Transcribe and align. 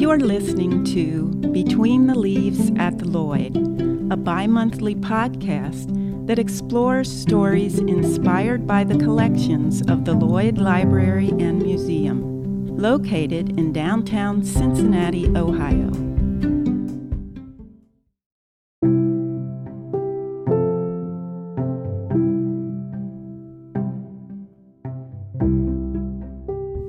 You're 0.00 0.18
listening 0.18 0.82
to 0.94 1.26
Between 1.52 2.06
the 2.06 2.18
Leaves 2.18 2.72
at 2.78 2.96
the 2.98 3.04
Lloyd, 3.04 3.54
a 4.10 4.16
bi 4.16 4.46
monthly 4.46 4.94
podcast 4.94 6.26
that 6.26 6.38
explores 6.38 7.12
stories 7.12 7.80
inspired 7.80 8.66
by 8.66 8.82
the 8.82 8.96
collections 8.96 9.82
of 9.90 10.06
the 10.06 10.14
Lloyd 10.14 10.56
Library 10.56 11.28
and 11.28 11.60
Museum, 11.60 12.78
located 12.78 13.58
in 13.58 13.74
downtown 13.74 14.42
Cincinnati, 14.42 15.28
Ohio. 15.36 15.90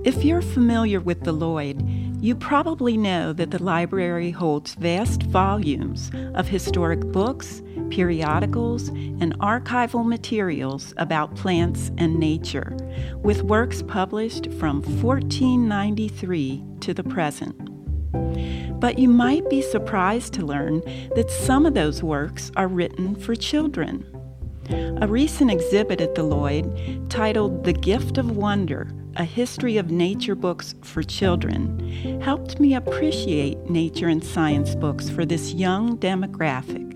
If 0.05 0.23
you're 0.23 0.41
familiar 0.41 1.02
with 1.02 1.25
the 1.25 1.34
Lloyd, 1.34 1.85
you 2.21 2.35
probably 2.35 2.98
know 2.98 3.34
that 3.34 3.49
the 3.49 3.61
library 3.63 4.29
holds 4.29 4.75
vast 4.75 5.23
volumes 5.23 6.12
of 6.35 6.48
historic 6.48 6.99
books, 6.99 7.63
periodicals, 7.89 8.89
and 8.89 9.38
archival 9.39 10.05
materials 10.05 10.93
about 10.98 11.35
plants 11.35 11.89
and 11.98 12.20
nature, 12.20 12.77
with 13.23 13.41
works 13.41 13.81
published 13.81 14.52
from 14.53 14.84
1493 15.02 16.63
to 16.81 16.93
the 16.93 17.03
present. 17.03 17.57
But 18.79 18.99
you 18.99 19.09
might 19.09 19.49
be 19.49 19.63
surprised 19.63 20.34
to 20.34 20.45
learn 20.45 20.81
that 21.15 21.31
some 21.31 21.65
of 21.65 21.73
those 21.73 22.03
works 22.03 22.51
are 22.55 22.67
written 22.67 23.15
for 23.15 23.34
children. 23.34 24.05
A 24.70 25.07
recent 25.07 25.51
exhibit 25.51 26.01
at 26.01 26.15
the 26.15 26.23
Lloyd, 26.23 27.09
titled 27.09 27.63
The 27.63 27.73
Gift 27.73 28.17
of 28.17 28.38
Wonder, 28.38 28.91
a 29.15 29.23
history 29.23 29.77
of 29.77 29.91
nature 29.91 30.35
books 30.35 30.75
for 30.81 31.03
children, 31.03 32.21
helped 32.21 32.59
me 32.59 32.75
appreciate 32.75 33.70
nature 33.70 34.07
and 34.07 34.23
science 34.23 34.76
books 34.76 35.09
for 35.09 35.26
this 35.26 35.53
young 35.53 35.98
demographic. 35.98 36.87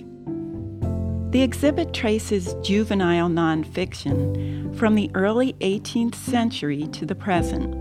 The 1.31 1.41
exhibit 1.41 1.93
traces 1.93 2.55
juvenile 2.61 3.27
nonfiction 3.27 4.73
from 4.77 4.95
the 4.95 5.11
early 5.13 5.53
18th 5.59 6.15
century 6.15 6.87
to 6.93 7.05
the 7.05 7.15
present, 7.15 7.75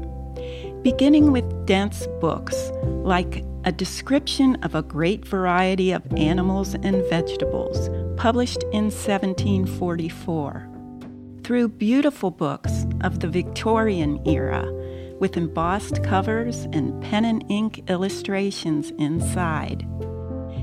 beginning 0.83 1.31
with 1.31 1.67
dense 1.67 2.09
books 2.21 2.71
like 2.83 3.45
A 3.65 3.71
Description 3.71 4.57
of 4.65 4.75
a 4.75 4.83
Great 4.83 5.25
Variety 5.25 5.93
of 5.93 6.03
Animals 6.15 6.75
and 6.75 7.05
Vegetables, 7.09 7.89
published 8.17 8.63
in 8.73 8.85
1744 8.85 10.69
through 11.43 11.69
beautiful 11.69 12.31
books 12.31 12.87
of 13.03 13.21
the 13.21 13.29
Victorian 13.29 14.21
era 14.27 14.65
with 15.21 15.37
embossed 15.37 16.03
covers 16.03 16.65
and 16.73 17.03
pen 17.03 17.25
and 17.25 17.45
ink 17.49 17.83
illustrations 17.89 18.91
inside, 18.99 19.87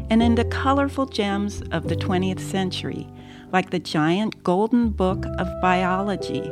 and 0.09 0.21
into 0.21 0.43
colorful 0.45 1.05
gems 1.05 1.61
of 1.71 1.87
the 1.87 1.95
20th 1.95 2.39
century, 2.39 3.07
like 3.51 3.69
the 3.69 3.79
giant 3.79 4.43
Golden 4.43 4.89
Book 4.89 5.25
of 5.37 5.47
Biology, 5.61 6.49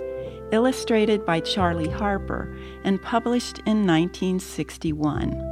illustrated 0.52 1.26
by 1.26 1.40
Charley 1.40 1.90
Harper 1.90 2.56
and 2.84 3.02
published 3.02 3.60
in 3.60 3.86
1961. 3.86 5.49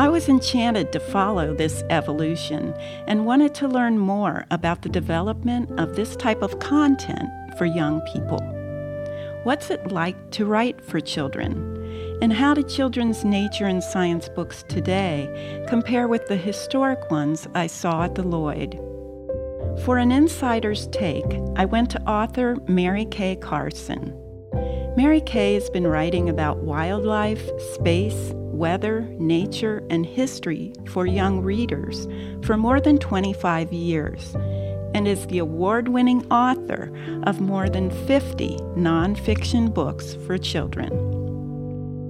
I 0.00 0.08
was 0.08 0.30
enchanted 0.30 0.92
to 0.92 0.98
follow 0.98 1.52
this 1.52 1.84
evolution 1.90 2.72
and 3.06 3.26
wanted 3.26 3.54
to 3.56 3.68
learn 3.68 3.98
more 3.98 4.46
about 4.50 4.80
the 4.80 4.88
development 4.88 5.78
of 5.78 5.94
this 5.94 6.16
type 6.16 6.40
of 6.40 6.58
content 6.58 7.28
for 7.58 7.66
young 7.66 8.00
people. 8.10 8.38
What's 9.42 9.68
it 9.68 9.92
like 9.92 10.30
to 10.30 10.46
write 10.46 10.82
for 10.82 11.00
children? 11.00 12.16
And 12.22 12.32
how 12.32 12.54
do 12.54 12.62
children's 12.62 13.26
nature 13.26 13.66
and 13.66 13.84
science 13.84 14.30
books 14.30 14.64
today 14.68 15.66
compare 15.68 16.08
with 16.08 16.28
the 16.28 16.36
historic 16.38 17.10
ones 17.10 17.46
I 17.54 17.66
saw 17.66 18.04
at 18.04 18.14
the 18.14 18.22
Lloyd? 18.22 18.76
For 19.84 19.98
an 19.98 20.12
insider's 20.12 20.86
take, 20.86 21.30
I 21.56 21.66
went 21.66 21.90
to 21.90 22.02
author 22.08 22.56
Mary 22.66 23.04
Kay 23.04 23.36
Carson. 23.36 24.16
Mary 24.96 25.20
Kay 25.20 25.52
has 25.52 25.68
been 25.68 25.86
writing 25.86 26.30
about 26.30 26.62
wildlife, 26.62 27.50
space, 27.74 28.32
weather, 28.60 29.00
nature, 29.18 29.82
and 29.88 30.04
history 30.04 30.70
for 30.90 31.06
young 31.06 31.40
readers 31.40 32.06
for 32.44 32.58
more 32.58 32.78
than 32.78 32.98
25 32.98 33.72
years 33.72 34.34
and 34.94 35.08
is 35.08 35.26
the 35.28 35.38
award 35.38 35.88
winning 35.88 36.30
author 36.30 36.92
of 37.22 37.40
more 37.40 37.70
than 37.70 37.90
50 38.06 38.58
nonfiction 38.76 39.72
books 39.72 40.14
for 40.26 40.36
children. 40.36 40.90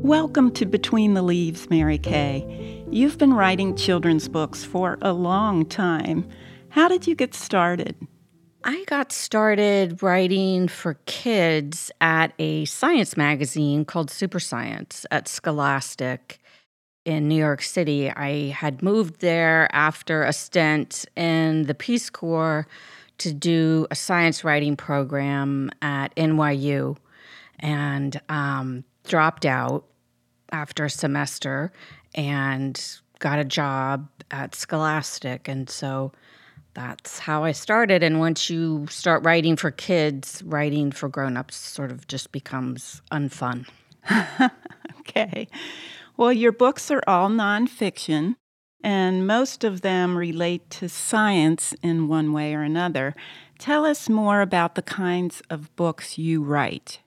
Welcome 0.03 0.50
to 0.55 0.66
Between 0.66 1.15
the 1.15 1.22
Leaves, 1.22 1.71
Mary 1.71 1.99
Kay. 1.99 2.84
You've 2.91 3.17
been 3.17 3.34
writing 3.34 3.77
children's 3.77 4.27
books 4.27 4.65
for 4.65 4.99
a 5.03 5.12
long 5.12 5.65
time. 5.67 6.28
How 6.71 6.88
did 6.88 7.06
you 7.06 7.15
get 7.15 7.32
started? 7.32 7.94
I 8.62 8.84
got 8.88 9.11
started 9.11 10.03
writing 10.03 10.69
for 10.69 10.94
kids 11.06 11.91
at 12.03 12.34
a 12.38 12.67
science 12.67 13.17
magazine 13.17 13.87
called 13.87 14.11
Super 14.11 14.38
Science 14.38 15.06
at 15.11 15.28
Scholastic 15.28 16.40
in 17.10 17.26
New 17.26 17.34
York 17.34 17.60
City. 17.60 18.09
I 18.09 18.50
had 18.50 18.82
moved 18.82 19.21
there 19.21 19.69
after 19.72 20.22
a 20.22 20.32
stint 20.32 21.06
in 21.16 21.65
the 21.65 21.75
Peace 21.75 22.09
Corps 22.09 22.69
to 23.19 23.32
do 23.32 23.87
a 23.91 23.97
science 23.97 24.44
writing 24.44 24.76
program 24.76 25.70
at 25.82 26.15
NYU 26.15 26.97
and 27.59 28.20
um, 28.28 28.84
dropped 29.06 29.44
out 29.44 29.84
after 30.53 30.84
a 30.84 30.91
semester 30.91 31.72
and 32.15 33.00
got 33.19 33.41
a 33.41 33.44
job 33.44 34.09
at 34.31 34.54
Scholastic. 34.54 35.49
And 35.49 35.69
so 35.69 36.12
that's 36.75 37.19
how 37.19 37.43
I 37.43 37.50
started. 37.53 38.04
And 38.04 38.20
once 38.20 38.49
you 38.49 38.87
start 38.88 39.25
writing 39.25 39.56
for 39.56 39.72
kids, 39.72 40.43
writing 40.47 40.93
for 40.93 41.09
grown-ups 41.09 41.56
sort 41.56 41.91
of 41.91 42.06
just 42.06 42.31
becomes 42.31 43.03
unfun. 43.10 43.66
okay. 45.00 45.49
Well, 46.16 46.32
your 46.32 46.53
books 46.53 46.91
are 46.91 47.03
all 47.06 47.28
nonfiction, 47.28 48.37
and 48.82 49.26
most 49.26 49.65
of 49.65 49.81
them 49.81 50.16
relate 50.16 50.69
to 50.71 50.88
science 50.88 51.75
in 51.82 52.09
one 52.09 52.32
way 52.32 52.54
or 52.54 52.62
another. 52.62 53.15
Tell 53.59 53.84
us 53.84 54.09
more 54.09 54.41
about 54.41 54.75
the 54.75 54.82
kinds 54.82 55.43
of 55.50 55.75
books 55.76 56.19
you 56.19 56.43
write. 56.43 57.00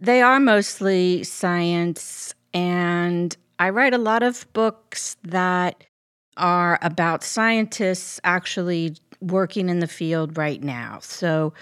They 0.00 0.20
are 0.22 0.40
mostly 0.40 1.22
science, 1.24 2.34
and 2.52 3.36
I 3.58 3.70
write 3.70 3.94
a 3.94 3.98
lot 3.98 4.22
of 4.22 4.46
books 4.52 5.16
that 5.22 5.84
are 6.36 6.78
about 6.82 7.24
scientists 7.24 8.20
actually 8.24 8.96
working 9.20 9.68
in 9.68 9.80
the 9.80 9.86
field 9.86 10.36
right 10.36 10.62
now. 10.62 10.98
So, 11.00 11.54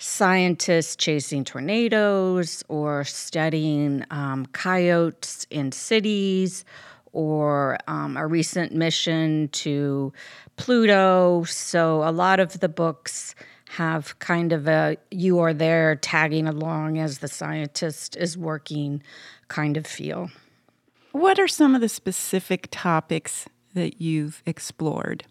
scientists 0.00 0.96
chasing 0.96 1.44
tornadoes 1.44 2.64
or 2.68 3.04
studying 3.04 4.04
um, 4.10 4.46
coyotes 4.46 5.46
in 5.50 5.70
cities 5.72 6.64
or 7.12 7.76
um, 7.86 8.16
a 8.16 8.26
recent 8.26 8.72
mission 8.72 9.48
to 9.48 10.12
Pluto. 10.56 11.44
So, 11.44 12.02
a 12.02 12.12
lot 12.12 12.40
of 12.40 12.60
the 12.60 12.68
books 12.68 13.34
have 13.70 14.18
kind 14.18 14.52
of 14.52 14.66
a 14.66 14.96
you 15.10 15.38
are 15.38 15.54
there 15.54 15.94
tagging 15.96 16.48
along 16.48 16.98
as 16.98 17.18
the 17.18 17.28
scientist 17.28 18.16
is 18.16 18.36
working 18.36 19.02
kind 19.48 19.76
of 19.76 19.86
feel. 19.86 20.30
What 21.12 21.38
are 21.38 21.48
some 21.48 21.74
of 21.74 21.80
the 21.80 21.88
specific 21.88 22.68
topics 22.70 23.46
that 23.74 24.00
you've 24.00 24.42
explored? 24.46 25.24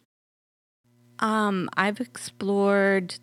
Um, 1.20 1.70
I've 1.76 2.00
explored 2.00 3.16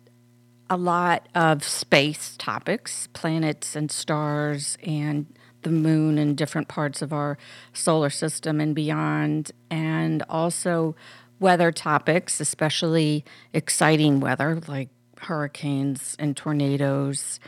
a 0.69 0.77
lot 0.77 1.27
of 1.33 1.63
space 1.63 2.35
topics, 2.37 3.07
planets 3.13 3.75
and 3.75 3.91
stars, 3.91 4.77
and 4.83 5.27
the 5.63 5.69
moon 5.69 6.17
and 6.17 6.37
different 6.37 6.67
parts 6.67 7.01
of 7.01 7.11
our 7.11 7.37
solar 7.73 8.09
system 8.09 8.61
and 8.61 8.75
beyond, 8.75 9.51
and 9.69 10.23
also 10.29 10.95
weather 11.39 11.71
topics, 11.71 12.39
especially 12.39 13.23
exciting 13.53 14.19
weather 14.19 14.61
like 14.67 14.89
hurricanes 15.21 16.15
and 16.19 16.37
tornadoes. 16.37 17.39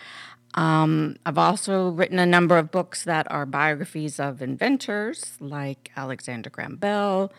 Um, 0.55 1.17
I've 1.25 1.38
also 1.38 1.89
written 1.89 2.19
a 2.19 2.25
number 2.25 2.57
of 2.57 2.71
books 2.71 3.03
that 3.03 3.31
are 3.31 3.45
biographies 3.45 4.19
of 4.19 4.41
inventors 4.41 5.38
like 5.39 5.91
Alexander 5.95 6.49
Graham 6.49 6.75
Bell 6.75 7.31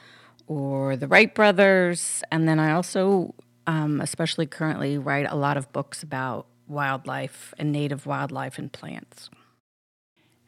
or 0.46 0.96
the 0.96 1.08
Wright 1.08 1.34
brothers. 1.34 2.22
And 2.30 2.48
then 2.48 2.58
I 2.58 2.72
also, 2.72 3.34
um, 3.66 4.00
especially 4.00 4.46
currently, 4.46 4.98
write 4.98 5.26
a 5.28 5.36
lot 5.36 5.56
of 5.56 5.72
books 5.72 6.02
about 6.02 6.46
wildlife 6.66 7.52
and 7.58 7.72
native 7.72 8.06
wildlife 8.06 8.58
and 8.58 8.72
plants. 8.72 9.30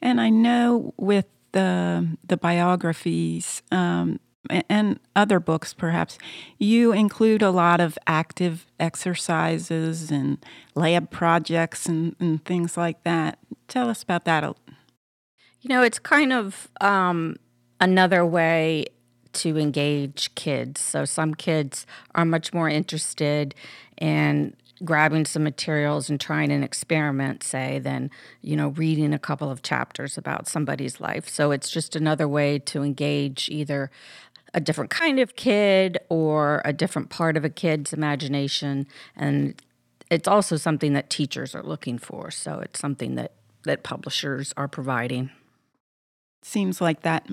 And 0.00 0.20
I 0.20 0.30
know 0.30 0.94
with 0.96 1.26
the 1.52 2.16
the 2.26 2.36
biographies 2.36 3.62
um, 3.70 4.18
and 4.50 4.98
other 5.14 5.38
books, 5.38 5.72
perhaps 5.72 6.18
you 6.58 6.92
include 6.92 7.42
a 7.42 7.50
lot 7.50 7.80
of 7.80 7.98
active 8.06 8.66
exercises 8.80 10.10
and 10.10 10.44
lab 10.74 11.10
projects 11.10 11.86
and, 11.86 12.16
and 12.18 12.44
things 12.44 12.76
like 12.76 13.02
that. 13.04 13.38
Tell 13.68 13.88
us 13.88 14.02
about 14.02 14.24
that. 14.24 14.42
You 15.60 15.68
know, 15.68 15.82
it's 15.82 16.00
kind 16.00 16.32
of 16.32 16.68
um, 16.80 17.36
another 17.80 18.26
way 18.26 18.86
to 19.34 19.58
engage 19.58 20.34
kids. 20.34 20.80
So 20.80 21.04
some 21.04 21.34
kids 21.34 21.86
are 22.14 22.24
much 22.24 22.52
more 22.52 22.68
interested 22.68 23.54
in 24.00 24.56
grabbing 24.84 25.24
some 25.24 25.44
materials 25.44 26.10
and 26.10 26.20
trying 26.20 26.50
an 26.50 26.64
experiment 26.64 27.42
say 27.42 27.78
than 27.78 28.10
you 28.40 28.56
know 28.56 28.68
reading 28.68 29.14
a 29.14 29.18
couple 29.18 29.50
of 29.50 29.62
chapters 29.62 30.18
about 30.18 30.48
somebody's 30.48 31.00
life. 31.00 31.28
So 31.28 31.50
it's 31.52 31.70
just 31.70 31.94
another 31.94 32.26
way 32.26 32.58
to 32.60 32.82
engage 32.82 33.48
either 33.48 33.90
a 34.54 34.60
different 34.60 34.90
kind 34.90 35.18
of 35.18 35.36
kid 35.36 35.98
or 36.08 36.60
a 36.64 36.72
different 36.72 37.10
part 37.10 37.36
of 37.36 37.44
a 37.44 37.50
kid's 37.50 37.92
imagination. 37.92 38.86
And 39.16 39.60
it's 40.10 40.28
also 40.28 40.56
something 40.56 40.92
that 40.92 41.08
teachers 41.08 41.54
are 41.54 41.62
looking 41.62 41.98
for. 41.98 42.30
So 42.30 42.58
it's 42.58 42.80
something 42.80 43.14
that 43.14 43.32
that 43.64 43.82
publishers 43.82 44.52
are 44.56 44.68
providing. 44.68 45.30
Seems 46.42 46.80
like 46.80 47.02
that 47.02 47.28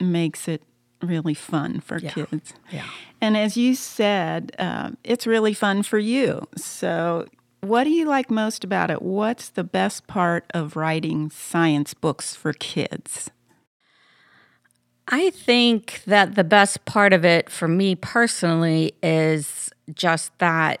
makes 0.00 0.48
it 0.48 0.62
really 1.06 1.34
fun 1.34 1.80
for 1.80 1.98
Yeah. 1.98 2.10
kids. 2.10 2.54
Yeah. 2.70 2.86
And 3.20 3.36
as 3.36 3.56
you 3.56 3.74
said 3.74 4.52
um, 4.58 4.96
it's 5.04 5.26
really 5.26 5.54
fun 5.54 5.82
for 5.82 5.98
you. 5.98 6.46
So 6.56 7.26
what 7.60 7.84
do 7.84 7.90
you 7.90 8.04
like 8.06 8.30
most 8.30 8.64
about 8.64 8.90
it? 8.90 9.00
What's 9.00 9.48
the 9.48 9.64
best 9.64 10.06
part 10.06 10.44
of 10.52 10.76
writing 10.76 11.30
science 11.30 11.94
books 11.94 12.36
for 12.36 12.52
kids? 12.52 13.30
I 15.08 15.30
think 15.30 16.02
that 16.06 16.34
the 16.34 16.44
best 16.44 16.84
part 16.86 17.12
of 17.12 17.24
it 17.24 17.50
for 17.50 17.68
me 17.68 17.94
personally 17.94 18.94
is 19.02 19.70
just 19.94 20.36
that 20.38 20.80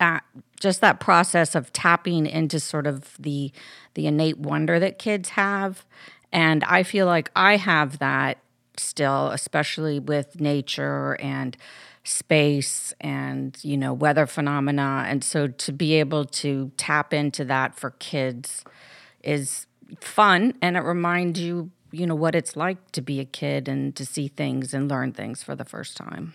uh, 0.00 0.20
just 0.60 0.80
that 0.80 1.00
process 1.00 1.54
of 1.54 1.72
tapping 1.72 2.26
into 2.26 2.60
sort 2.60 2.86
of 2.86 3.16
the 3.18 3.52
the 3.94 4.06
innate 4.06 4.38
wonder 4.38 4.78
that 4.78 4.98
kids 4.98 5.30
have. 5.30 5.84
And 6.32 6.64
I 6.64 6.82
feel 6.82 7.06
like 7.06 7.30
I 7.36 7.56
have 7.56 7.98
that 8.00 8.38
still 8.78 9.28
especially 9.28 9.98
with 9.98 10.40
nature 10.40 11.16
and 11.20 11.56
space 12.04 12.92
and 13.00 13.58
you 13.62 13.76
know 13.76 13.92
weather 13.92 14.26
phenomena 14.26 15.04
and 15.08 15.24
so 15.24 15.46
to 15.46 15.72
be 15.72 15.94
able 15.94 16.24
to 16.24 16.70
tap 16.76 17.14
into 17.14 17.44
that 17.44 17.74
for 17.74 17.90
kids 17.92 18.64
is 19.22 19.66
fun 20.00 20.52
and 20.60 20.76
it 20.76 20.80
reminds 20.80 21.40
you 21.40 21.70
you 21.92 22.06
know 22.06 22.14
what 22.14 22.34
it's 22.34 22.56
like 22.56 22.90
to 22.92 23.00
be 23.00 23.20
a 23.20 23.24
kid 23.24 23.68
and 23.68 23.96
to 23.96 24.04
see 24.04 24.28
things 24.28 24.74
and 24.74 24.90
learn 24.90 25.12
things 25.12 25.42
for 25.42 25.54
the 25.54 25.64
first 25.64 25.96
time 25.96 26.34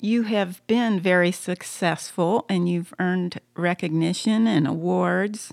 you 0.00 0.22
have 0.22 0.64
been 0.66 1.00
very 1.00 1.32
successful 1.32 2.44
and 2.48 2.68
you've 2.68 2.94
earned 2.98 3.40
recognition 3.56 4.46
and 4.46 4.66
awards. 4.66 5.52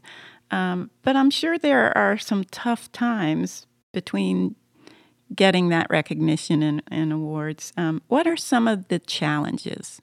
Um, 0.51 0.91
but 1.01 1.15
I'm 1.15 1.31
sure 1.31 1.57
there 1.57 1.95
are 1.97 2.17
some 2.17 2.43
tough 2.45 2.91
times 2.91 3.65
between 3.91 4.55
getting 5.35 5.69
that 5.69 5.87
recognition 5.89 6.63
and, 6.63 6.83
and 6.89 7.11
awards. 7.11 7.73
Um, 7.77 8.01
what 8.07 8.27
are 8.27 8.37
some 8.37 8.67
of 8.67 8.87
the 8.87 8.99
challenges? 8.99 10.01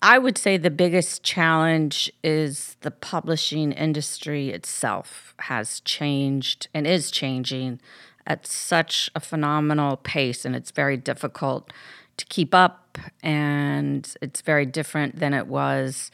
I 0.00 0.18
would 0.18 0.38
say 0.38 0.56
the 0.56 0.70
biggest 0.70 1.24
challenge 1.24 2.12
is 2.22 2.76
the 2.82 2.90
publishing 2.92 3.72
industry 3.72 4.50
itself 4.50 5.34
has 5.40 5.80
changed 5.80 6.68
and 6.72 6.86
is 6.86 7.10
changing 7.10 7.80
at 8.24 8.46
such 8.46 9.10
a 9.14 9.20
phenomenal 9.20 9.96
pace, 9.96 10.44
and 10.44 10.54
it's 10.54 10.70
very 10.70 10.96
difficult 10.96 11.72
to 12.18 12.26
keep 12.26 12.54
up, 12.54 12.98
and 13.22 14.14
it's 14.20 14.40
very 14.40 14.66
different 14.66 15.18
than 15.18 15.32
it 15.34 15.46
was, 15.46 16.10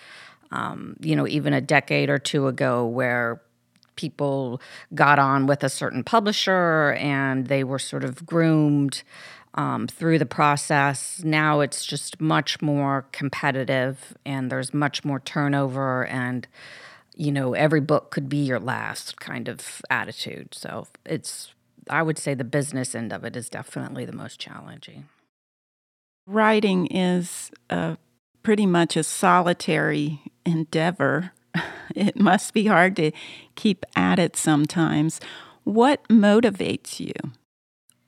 um, 0.51 0.97
you 1.01 1.17
know, 1.17 1.27
even 1.27 1.53
a 1.53 1.61
decade 1.61 2.09
or 2.09 2.19
two 2.19 2.47
ago, 2.47 2.87
where 2.87 3.43
people 3.97 4.61
got 4.95 5.19
on 5.19 5.47
with 5.47 5.65
a 5.65 5.69
certain 5.69 6.05
publisher 6.05 6.93
and 6.99 7.47
they 7.47 7.65
were 7.65 7.79
sort 7.79 8.05
of 8.05 8.27
groomed 8.27 9.03
um, 9.55 9.87
through 9.87 10.19
the 10.19 10.27
process. 10.27 11.23
Now 11.25 11.61
it's 11.61 11.85
just 11.85 12.21
much 12.21 12.61
more 12.61 13.07
competitive 13.13 14.17
and 14.27 14.51
there's 14.51 14.75
much 14.75 15.05
more 15.05 15.21
turnover 15.21 16.07
and 16.07 16.47
you 17.17 17.31
know 17.31 17.55
every 17.55 17.81
book 17.81 18.11
could 18.11 18.29
be 18.29 18.39
your 18.39 18.59
last 18.59 19.21
kind 19.21 19.49
of 19.49 19.83
attitude. 19.91 20.55
So 20.55 20.89
it's 21.05 21.55
I 21.89 22.03
would 22.03 22.19
say 22.19 22.35
the 22.35 22.45
business 22.45 22.95
end 22.95 23.13
of 23.13 23.25
it 23.25 23.37
is 23.37 23.49
definitely 23.49 24.05
the 24.05 24.13
most 24.13 24.41
challenging. 24.41 25.09
Writing 26.27 26.87
is 26.87 27.51
pretty 28.43 28.67
much 28.67 28.97
a 28.97 29.03
solitary 29.03 30.21
endeavor. 30.47 31.33
It 31.95 32.19
must 32.19 32.55
be 32.55 32.67
hard 32.67 32.97
to 32.97 33.13
keep 33.55 33.85
at 33.95 34.19
it 34.19 34.37
sometimes. 34.37 35.21
What 35.63 36.03
motivates 36.09 36.99
you? 36.99 37.13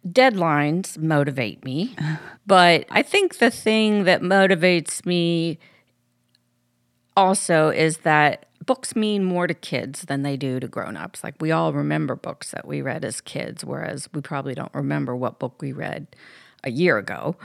deadlines 0.07 0.97
motivate 0.99 1.65
me, 1.65 1.95
but 2.47 2.87
I 2.91 3.03
think 3.03 3.39
the 3.39 3.51
thing 3.51 4.05
that 4.05 4.23
motivates 4.23 5.05
me 5.05 5.59
also 7.17 7.71
is 7.71 7.99
that 7.99 8.47
books 8.65 8.95
mean 8.95 9.25
more 9.25 9.47
to 9.47 9.55
kids 9.55 10.03
than 10.03 10.23
they 10.23 10.37
do 10.37 10.61
to 10.61 10.69
grown-ups. 10.69 11.25
Like 11.25 11.35
we 11.41 11.51
all 11.51 11.73
remember 11.73 12.15
books 12.15 12.51
that 12.51 12.67
we 12.67 12.83
read 12.83 13.05
as 13.05 13.21
kids 13.21 13.65
whereas 13.65 14.09
we 14.13 14.21
probably 14.21 14.55
don't 14.55 14.75
remember 14.75 15.17
what 15.17 15.39
book 15.39 15.61
we 15.63 15.73
read 15.73 16.07
a 16.65 16.71
year 16.71 16.99
ago. 16.99 17.37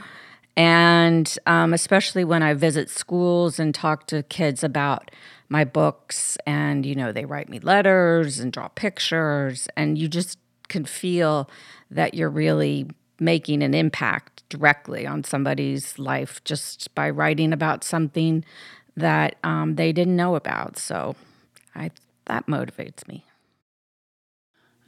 And 0.56 1.38
um, 1.46 1.72
especially 1.72 2.24
when 2.24 2.42
I 2.42 2.52
visit 2.52 2.90
schools 2.90 3.58
and 3.58 3.74
talk 3.74 4.06
to 4.08 4.22
kids 4.24 4.62
about 4.62 5.10
my 5.52 5.64
books, 5.64 6.38
and 6.46 6.86
you 6.86 6.94
know, 6.94 7.12
they 7.12 7.26
write 7.26 7.50
me 7.50 7.60
letters 7.60 8.40
and 8.40 8.50
draw 8.50 8.68
pictures, 8.68 9.68
and 9.76 9.98
you 9.98 10.08
just 10.08 10.38
can 10.68 10.86
feel 10.86 11.48
that 11.90 12.14
you're 12.14 12.30
really 12.30 12.88
making 13.20 13.62
an 13.62 13.74
impact 13.74 14.42
directly 14.48 15.06
on 15.06 15.22
somebody's 15.22 15.98
life 15.98 16.42
just 16.44 16.92
by 16.94 17.08
writing 17.08 17.52
about 17.52 17.84
something 17.84 18.44
that 18.96 19.36
um, 19.44 19.76
they 19.76 19.92
didn't 19.92 20.16
know 20.16 20.34
about. 20.34 20.78
So 20.78 21.14
I 21.74 21.90
that 22.24 22.46
motivates 22.46 23.06
me. 23.06 23.24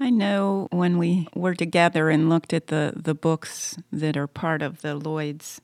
I 0.00 0.10
know 0.10 0.68
when 0.72 0.98
we 0.98 1.28
were 1.34 1.54
together 1.54 2.08
and 2.08 2.28
looked 2.28 2.52
at 2.52 2.66
the, 2.66 2.92
the 2.96 3.14
books 3.14 3.76
that 3.92 4.16
are 4.16 4.26
part 4.26 4.60
of 4.60 4.82
the 4.82 4.94
Lloyd's 4.96 5.60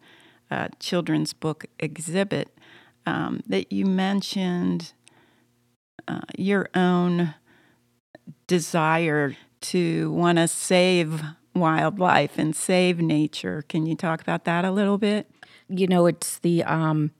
uh, 0.51 0.69
children's 0.79 1.33
book 1.33 1.67
exhibit, 1.79 2.57
um, 3.07 3.43
that 3.47 3.73
you 3.73 3.87
mentioned 3.87 4.93
uh, 6.09 6.21
your 6.37 6.69
own 6.75 7.35
desire 8.47 9.37
to 9.61 10.11
want 10.13 10.39
to 10.39 10.49
save 10.49 11.23
wildlife 11.55 12.39
and 12.39 12.55
save 12.55 13.01
nature. 13.01 13.63
Can 13.69 13.87
you 13.87 13.95
talk 13.95 14.21
about 14.21 14.45
that 14.45 14.65
a 14.65 14.71
little 14.71 14.99
bit? 14.99 15.31
You 15.69 15.87
know, 15.87 16.07
it's 16.07 16.39
the 16.39 16.65
um, 16.65 17.13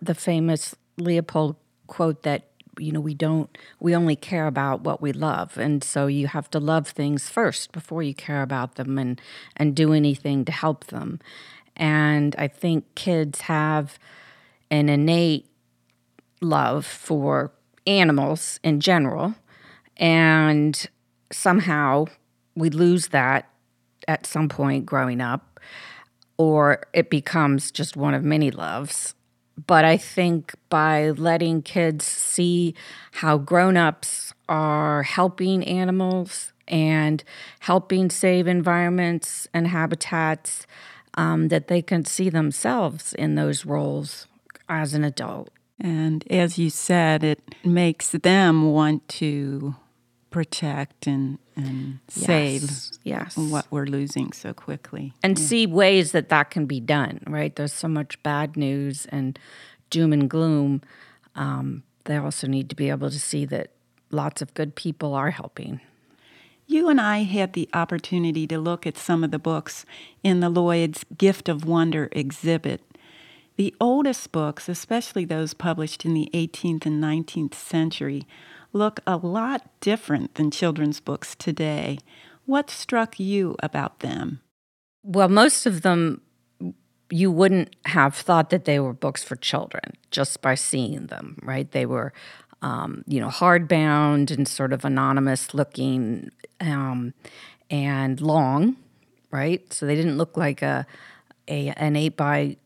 the 0.00 0.14
famous 0.14 0.74
Leopold 0.96 1.56
quote 1.86 2.22
that 2.22 2.48
you 2.78 2.92
know 2.92 3.00
we 3.00 3.14
don't 3.14 3.56
we 3.80 3.94
only 3.94 4.16
care 4.16 4.46
about 4.46 4.82
what 4.82 5.00
we 5.00 5.12
love 5.12 5.58
and 5.58 5.82
so 5.82 6.06
you 6.06 6.28
have 6.28 6.48
to 6.50 6.60
love 6.60 6.86
things 6.86 7.28
first 7.28 7.72
before 7.72 8.02
you 8.02 8.14
care 8.14 8.42
about 8.42 8.76
them 8.76 8.98
and 8.98 9.20
and 9.56 9.74
do 9.74 9.92
anything 9.92 10.44
to 10.44 10.52
help 10.52 10.86
them 10.86 11.18
and 11.76 12.36
i 12.38 12.46
think 12.46 12.84
kids 12.94 13.42
have 13.42 13.98
an 14.70 14.88
innate 14.88 15.46
love 16.40 16.86
for 16.86 17.52
animals 17.86 18.60
in 18.62 18.80
general 18.80 19.34
and 19.96 20.88
somehow 21.32 22.06
we 22.54 22.70
lose 22.70 23.08
that 23.08 23.50
at 24.06 24.26
some 24.26 24.48
point 24.48 24.86
growing 24.86 25.20
up 25.20 25.60
or 26.36 26.82
it 26.92 27.10
becomes 27.10 27.70
just 27.70 27.96
one 27.96 28.14
of 28.14 28.22
many 28.22 28.50
loves. 28.50 29.14
But 29.66 29.84
I 29.84 29.96
think 29.96 30.54
by 30.68 31.10
letting 31.10 31.62
kids 31.62 32.06
see 32.06 32.74
how 33.12 33.38
grown-ups 33.38 34.32
are 34.48 35.02
helping 35.02 35.64
animals 35.64 36.52
and 36.68 37.24
helping 37.60 38.08
save 38.08 38.46
environments 38.46 39.48
and 39.52 39.66
habitats, 39.66 40.66
um, 41.14 41.48
that 41.48 41.66
they 41.66 41.82
can 41.82 42.04
see 42.04 42.30
themselves 42.30 43.12
in 43.14 43.34
those 43.34 43.66
roles 43.66 44.28
as 44.68 44.94
an 44.94 45.04
adult. 45.04 45.50
And 45.80 46.24
as 46.30 46.58
you 46.58 46.70
said, 46.70 47.22
it 47.22 47.40
makes 47.64 48.10
them 48.10 48.72
want 48.72 49.06
to 49.08 49.76
protect 50.30 51.06
and, 51.06 51.38
and 51.56 52.00
save 52.08 52.62
Yes, 52.62 52.98
yes. 53.04 53.36
what 53.36 53.66
we're 53.70 53.86
losing 53.86 54.32
so 54.32 54.52
quickly. 54.52 55.14
and 55.22 55.38
see 55.38 55.66
ways 55.66 56.12
that 56.12 56.28
that 56.28 56.50
can 56.50 56.66
be 56.66 56.80
done. 56.80 57.20
Right? 57.26 57.54
There's 57.54 57.72
so 57.72 57.88
much 57.88 58.22
bad 58.22 58.56
news 58.56 59.06
and 59.06 59.38
doom 59.90 60.12
and 60.12 60.28
gloom. 60.28 60.82
Um, 61.34 61.82
they 62.04 62.16
also 62.16 62.46
need 62.46 62.68
to 62.70 62.76
be 62.76 62.90
able 62.90 63.10
to 63.10 63.20
see 63.20 63.44
that 63.46 63.70
lots 64.10 64.42
of 64.42 64.52
good 64.54 64.74
people 64.74 65.14
are 65.14 65.30
helping. 65.30 65.80
You 66.66 66.90
and 66.90 67.00
I 67.00 67.22
had 67.22 67.54
the 67.54 67.68
opportunity 67.72 68.46
to 68.48 68.58
look 68.58 68.86
at 68.86 68.98
some 68.98 69.24
of 69.24 69.30
the 69.30 69.38
books 69.38 69.86
in 70.22 70.40
the 70.40 70.50
Lloyd's 70.50 71.04
Gift 71.16 71.48
of 71.48 71.64
Wonder 71.64 72.08
exhibit. 72.12 72.82
The 73.58 73.74
oldest 73.80 74.30
books, 74.30 74.68
especially 74.68 75.24
those 75.24 75.52
published 75.52 76.04
in 76.04 76.14
the 76.14 76.30
18th 76.32 76.86
and 76.86 77.02
19th 77.02 77.54
century, 77.54 78.22
look 78.72 79.00
a 79.04 79.16
lot 79.16 79.68
different 79.80 80.36
than 80.36 80.52
children's 80.52 81.00
books 81.00 81.34
today. 81.34 81.98
What 82.46 82.70
struck 82.70 83.18
you 83.18 83.56
about 83.60 83.98
them? 83.98 84.42
Well, 85.02 85.28
most 85.28 85.66
of 85.66 85.82
them 85.82 86.20
you 87.10 87.32
wouldn't 87.32 87.74
have 87.86 88.14
thought 88.14 88.50
that 88.50 88.64
they 88.64 88.78
were 88.78 88.92
books 88.92 89.24
for 89.24 89.34
children 89.34 89.94
just 90.12 90.40
by 90.40 90.54
seeing 90.54 91.06
them, 91.06 91.36
right? 91.42 91.68
They 91.72 91.84
were, 91.84 92.12
um, 92.62 93.02
you 93.08 93.18
know, 93.18 93.28
hardbound 93.28 94.30
and 94.30 94.46
sort 94.46 94.72
of 94.72 94.84
anonymous 94.84 95.52
looking 95.52 96.30
um, 96.60 97.12
and 97.70 98.20
long, 98.20 98.76
right? 99.32 99.72
So 99.72 99.84
they 99.84 99.96
didn't 99.96 100.16
look 100.16 100.36
like 100.36 100.62
a, 100.62 100.86
a 101.48 101.70
an 101.70 101.96
eight 101.96 102.16
by 102.16 102.58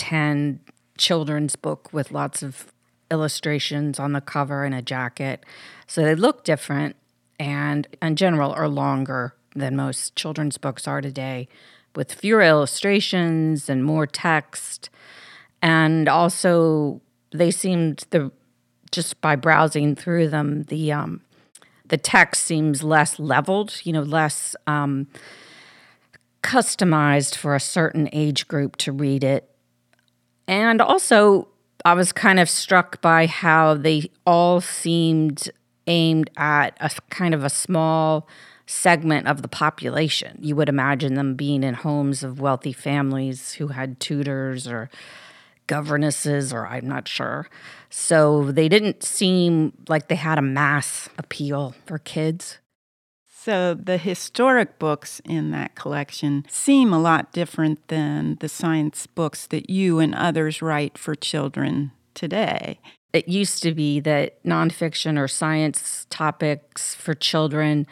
ten 0.00 0.60
children's 0.96 1.56
book 1.56 1.92
with 1.92 2.10
lots 2.10 2.42
of 2.42 2.72
illustrations 3.10 3.98
on 3.98 4.12
the 4.12 4.20
cover 4.22 4.64
and 4.64 4.74
a 4.74 4.80
jacket. 4.80 5.44
So 5.86 6.02
they 6.02 6.14
look 6.14 6.42
different 6.42 6.96
and 7.38 7.86
in 8.00 8.16
general 8.16 8.52
are 8.52 8.68
longer 8.68 9.34
than 9.54 9.76
most 9.76 10.16
children's 10.16 10.56
books 10.56 10.88
are 10.88 11.02
today 11.02 11.48
with 11.94 12.14
fewer 12.14 12.40
illustrations 12.40 13.68
and 13.68 13.84
more 13.84 14.06
text. 14.06 14.88
And 15.60 16.08
also, 16.08 17.02
they 17.30 17.50
seemed 17.50 18.06
the 18.08 18.32
just 18.90 19.20
by 19.20 19.36
browsing 19.36 19.94
through 19.94 20.28
them, 20.28 20.62
the 20.64 20.92
um, 20.92 21.20
the 21.88 21.98
text 21.98 22.44
seems 22.44 22.82
less 22.82 23.18
leveled, 23.18 23.80
you 23.84 23.92
know, 23.92 24.02
less 24.02 24.56
um, 24.66 25.08
customized 26.42 27.36
for 27.36 27.54
a 27.54 27.60
certain 27.60 28.08
age 28.12 28.48
group 28.48 28.76
to 28.76 28.92
read 28.92 29.22
it. 29.22 29.50
And 30.50 30.80
also, 30.80 31.46
I 31.84 31.94
was 31.94 32.10
kind 32.10 32.40
of 32.40 32.50
struck 32.50 33.00
by 33.00 33.26
how 33.26 33.74
they 33.74 34.10
all 34.26 34.60
seemed 34.60 35.48
aimed 35.86 36.28
at 36.36 36.76
a 36.80 36.90
kind 37.08 37.34
of 37.34 37.44
a 37.44 37.48
small 37.48 38.26
segment 38.66 39.28
of 39.28 39.42
the 39.42 39.48
population. 39.48 40.38
You 40.40 40.56
would 40.56 40.68
imagine 40.68 41.14
them 41.14 41.36
being 41.36 41.62
in 41.62 41.74
homes 41.74 42.24
of 42.24 42.40
wealthy 42.40 42.72
families 42.72 43.52
who 43.52 43.68
had 43.68 44.00
tutors 44.00 44.66
or 44.66 44.90
governesses, 45.68 46.52
or 46.52 46.66
I'm 46.66 46.88
not 46.88 47.06
sure. 47.06 47.48
So 47.88 48.50
they 48.50 48.68
didn't 48.68 49.04
seem 49.04 49.72
like 49.88 50.08
they 50.08 50.16
had 50.16 50.36
a 50.36 50.42
mass 50.42 51.08
appeal 51.16 51.76
for 51.86 51.98
kids. 51.98 52.58
So 53.42 53.72
the 53.72 53.96
historic 53.96 54.78
books 54.78 55.22
in 55.24 55.50
that 55.52 55.74
collection 55.74 56.44
seem 56.50 56.92
a 56.92 57.00
lot 57.00 57.32
different 57.32 57.88
than 57.88 58.36
the 58.40 58.50
science 58.50 59.06
books 59.06 59.46
that 59.46 59.70
you 59.70 59.98
and 59.98 60.14
others 60.14 60.60
write 60.60 60.98
for 60.98 61.14
children 61.14 61.92
today. 62.12 62.80
It 63.14 63.28
used 63.28 63.62
to 63.62 63.72
be 63.72 63.98
that 64.00 64.44
nonfiction 64.44 65.18
or 65.18 65.26
science 65.26 66.06
topics 66.10 66.94
for 66.94 67.14
children 67.14 67.86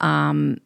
um, 0.00 0.58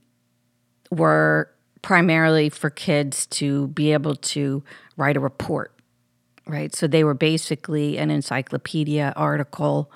were 0.90 1.50
primarily 1.82 2.48
for 2.48 2.70
kids 2.70 3.26
to 3.26 3.66
be 3.68 3.92
able 3.92 4.16
to 4.16 4.62
write 4.96 5.18
a 5.18 5.20
report, 5.20 5.78
right? 6.46 6.74
So 6.74 6.86
they 6.86 7.04
were 7.04 7.12
basically 7.12 7.98
an 7.98 8.10
encyclopedia 8.10 9.12
article 9.14 9.92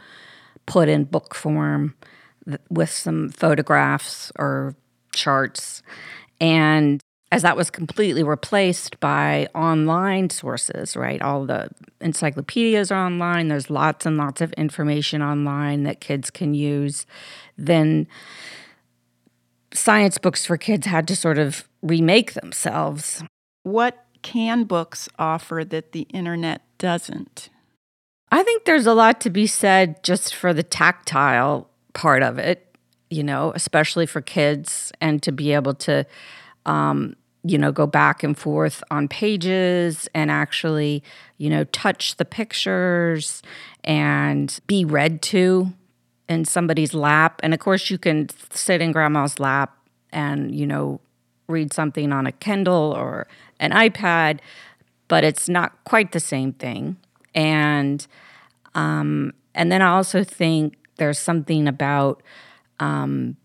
put 0.66 0.90
in 0.90 1.04
book 1.04 1.34
form 1.34 1.94
with 2.70 2.90
some 2.90 3.30
photographs 3.30 4.32
or 4.38 4.74
charts. 5.12 5.82
And 6.40 7.00
as 7.32 7.42
that 7.42 7.56
was 7.56 7.70
completely 7.70 8.22
replaced 8.22 9.00
by 9.00 9.48
online 9.54 10.30
sources, 10.30 10.96
right? 10.96 11.20
All 11.20 11.44
the 11.44 11.70
encyclopedias 12.00 12.92
are 12.92 13.04
online, 13.04 13.48
there's 13.48 13.68
lots 13.68 14.06
and 14.06 14.16
lots 14.16 14.40
of 14.40 14.52
information 14.52 15.22
online 15.22 15.82
that 15.82 16.00
kids 16.00 16.30
can 16.30 16.54
use. 16.54 17.04
Then 17.58 18.06
science 19.72 20.18
books 20.18 20.46
for 20.46 20.56
kids 20.56 20.86
had 20.86 21.08
to 21.08 21.16
sort 21.16 21.38
of 21.38 21.68
remake 21.82 22.34
themselves. 22.34 23.24
What 23.64 24.04
can 24.22 24.64
books 24.64 25.08
offer 25.18 25.64
that 25.64 25.92
the 25.92 26.02
internet 26.12 26.62
doesn't? 26.78 27.48
I 28.30 28.42
think 28.42 28.64
there's 28.64 28.86
a 28.86 28.94
lot 28.94 29.20
to 29.22 29.30
be 29.30 29.46
said 29.46 30.02
just 30.02 30.34
for 30.34 30.52
the 30.52 30.62
tactile 30.62 31.70
part 31.96 32.22
of 32.22 32.38
it, 32.38 32.76
you 33.10 33.24
know, 33.24 33.52
especially 33.56 34.06
for 34.06 34.20
kids, 34.20 34.92
and 35.00 35.22
to 35.22 35.32
be 35.32 35.52
able 35.52 35.74
to, 35.74 36.06
um, 36.66 37.16
you 37.42 37.56
know, 37.56 37.72
go 37.72 37.86
back 37.86 38.22
and 38.22 38.36
forth 38.36 38.84
on 38.90 39.08
pages 39.08 40.08
and 40.14 40.30
actually, 40.30 41.02
you 41.38 41.48
know, 41.48 41.64
touch 41.64 42.16
the 42.16 42.24
pictures 42.24 43.42
and 43.82 44.60
be 44.66 44.84
read 44.84 45.22
to 45.22 45.72
in 46.28 46.44
somebody's 46.44 46.92
lap. 46.92 47.40
And 47.42 47.54
of 47.54 47.60
course, 47.60 47.88
you 47.88 47.98
can 47.98 48.28
sit 48.50 48.82
in 48.82 48.92
grandma's 48.92 49.40
lap 49.40 49.76
and, 50.12 50.54
you 50.54 50.66
know, 50.66 51.00
read 51.48 51.72
something 51.72 52.12
on 52.12 52.26
a 52.26 52.32
Kindle 52.32 52.92
or 52.96 53.26
an 53.60 53.70
iPad, 53.70 54.40
but 55.08 55.24
it's 55.24 55.48
not 55.48 55.72
quite 55.84 56.12
the 56.12 56.20
same 56.20 56.52
thing. 56.52 56.96
And, 57.34 58.06
um, 58.74 59.32
and 59.54 59.70
then 59.70 59.80
I 59.80 59.88
also 59.88 60.24
think 60.24 60.76
there's 60.96 61.18
something 61.18 61.68
about 61.68 62.22
um, 62.80 63.36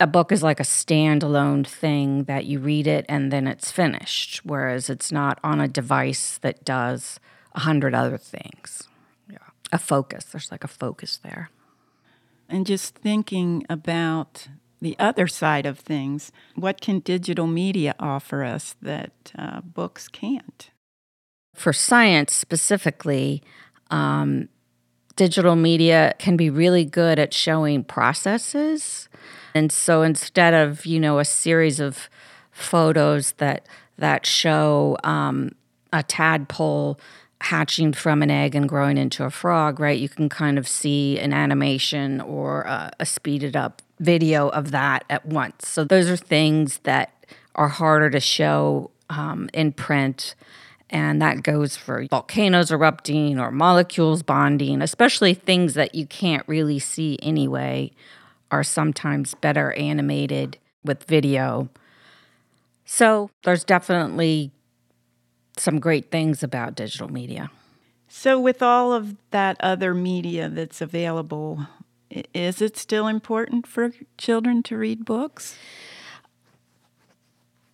a 0.00 0.06
book 0.06 0.32
is 0.32 0.42
like 0.42 0.60
a 0.60 0.64
standalone 0.64 1.66
thing 1.66 2.24
that 2.24 2.44
you 2.44 2.58
read 2.58 2.86
it 2.86 3.04
and 3.08 3.32
then 3.32 3.46
it's 3.46 3.70
finished, 3.70 4.44
whereas 4.44 4.88
it's 4.88 5.12
not 5.12 5.38
on 5.42 5.60
a 5.60 5.68
device 5.68 6.38
that 6.38 6.64
does 6.64 7.20
a 7.54 7.60
hundred 7.60 7.94
other 7.94 8.18
things. 8.18 8.88
Yeah. 9.30 9.38
A 9.72 9.78
focus. 9.78 10.24
There's 10.24 10.50
like 10.50 10.64
a 10.64 10.68
focus 10.68 11.18
there 11.22 11.50
and 12.48 12.66
just 12.66 12.94
thinking 12.94 13.64
about 13.68 14.48
the 14.80 14.96
other 14.98 15.26
side 15.26 15.66
of 15.66 15.78
things. 15.78 16.32
What 16.54 16.80
can 16.80 17.00
digital 17.00 17.46
media 17.46 17.94
offer 17.98 18.44
us 18.44 18.76
that 18.80 19.32
uh, 19.36 19.60
books 19.60 20.08
can't? 20.08 20.70
For 21.54 21.72
science 21.72 22.34
specifically, 22.34 23.42
um, 23.90 24.48
digital 25.18 25.56
media 25.56 26.14
can 26.20 26.36
be 26.36 26.48
really 26.48 26.84
good 26.84 27.18
at 27.18 27.34
showing 27.34 27.82
processes. 27.82 29.08
And 29.52 29.72
so 29.72 30.02
instead 30.02 30.54
of, 30.54 30.86
you 30.86 31.00
know, 31.00 31.18
a 31.18 31.24
series 31.24 31.80
of 31.80 32.08
photos 32.52 33.32
that 33.32 33.66
that 33.98 34.24
show 34.24 34.96
um, 35.02 35.50
a 35.92 36.04
tadpole 36.04 37.00
hatching 37.40 37.92
from 37.92 38.22
an 38.22 38.30
egg 38.30 38.54
and 38.54 38.68
growing 38.68 38.96
into 38.96 39.24
a 39.24 39.30
frog, 39.30 39.80
right? 39.80 39.98
You 39.98 40.08
can 40.08 40.28
kind 40.28 40.56
of 40.56 40.68
see 40.68 41.18
an 41.18 41.32
animation 41.32 42.20
or 42.20 42.62
a, 42.62 42.92
a 43.00 43.06
speeded 43.06 43.56
up 43.56 43.82
video 43.98 44.48
of 44.50 44.70
that 44.70 45.04
at 45.10 45.26
once. 45.26 45.66
So 45.66 45.82
those 45.82 46.08
are 46.08 46.16
things 46.16 46.78
that 46.84 47.12
are 47.56 47.68
harder 47.68 48.08
to 48.10 48.20
show 48.20 48.92
um, 49.10 49.50
in 49.52 49.72
print. 49.72 50.36
And 50.90 51.20
that 51.20 51.42
goes 51.42 51.76
for 51.76 52.06
volcanoes 52.06 52.70
erupting 52.70 53.38
or 53.38 53.50
molecules 53.50 54.22
bonding, 54.22 54.80
especially 54.80 55.34
things 55.34 55.74
that 55.74 55.94
you 55.94 56.06
can't 56.06 56.48
really 56.48 56.78
see 56.78 57.18
anyway, 57.22 57.92
are 58.50 58.64
sometimes 58.64 59.34
better 59.34 59.72
animated 59.72 60.56
with 60.84 61.04
video. 61.04 61.68
So 62.86 63.30
there's 63.44 63.64
definitely 63.64 64.50
some 65.58 65.78
great 65.78 66.10
things 66.10 66.42
about 66.42 66.74
digital 66.74 67.08
media. 67.08 67.50
So, 68.08 68.40
with 68.40 68.62
all 68.62 68.94
of 68.94 69.16
that 69.32 69.58
other 69.60 69.92
media 69.92 70.48
that's 70.48 70.80
available, 70.80 71.66
is 72.32 72.62
it 72.62 72.76
still 72.78 73.06
important 73.06 73.66
for 73.66 73.92
children 74.16 74.62
to 74.64 74.78
read 74.78 75.04
books? 75.04 75.56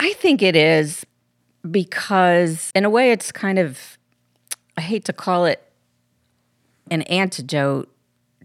I 0.00 0.12
think 0.14 0.42
it 0.42 0.56
is 0.56 1.06
because, 1.70 2.70
in 2.74 2.84
a 2.84 2.90
way, 2.90 3.10
it's 3.10 3.32
kind 3.32 3.58
of, 3.58 3.98
I 4.76 4.80
hate 4.80 5.04
to 5.06 5.12
call 5.12 5.46
it 5.46 5.62
an 6.90 7.02
antidote 7.02 7.90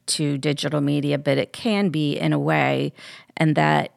to 0.07 0.37
digital 0.37 0.81
media, 0.81 1.17
but 1.17 1.37
it 1.37 1.53
can 1.53 1.89
be 1.89 2.17
in 2.17 2.33
a 2.33 2.39
way, 2.39 2.93
and 3.37 3.55
that 3.55 3.93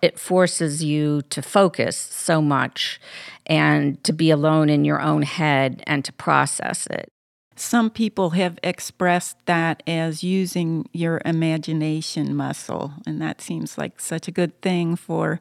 it 0.00 0.18
forces 0.18 0.82
you 0.82 1.22
to 1.28 1.42
focus 1.42 1.96
so 1.96 2.40
much 2.40 3.00
and 3.46 4.02
to 4.04 4.12
be 4.12 4.30
alone 4.30 4.70
in 4.70 4.84
your 4.84 5.00
own 5.00 5.22
head 5.22 5.82
and 5.86 6.04
to 6.04 6.12
process 6.12 6.86
it. 6.86 7.12
Some 7.56 7.90
people 7.90 8.30
have 8.30 8.58
expressed 8.62 9.36
that 9.44 9.82
as 9.86 10.24
using 10.24 10.88
your 10.94 11.20
imagination 11.26 12.34
muscle, 12.34 12.94
and 13.06 13.20
that 13.20 13.42
seems 13.42 13.76
like 13.76 14.00
such 14.00 14.28
a 14.28 14.32
good 14.32 14.58
thing 14.62 14.96
for 14.96 15.38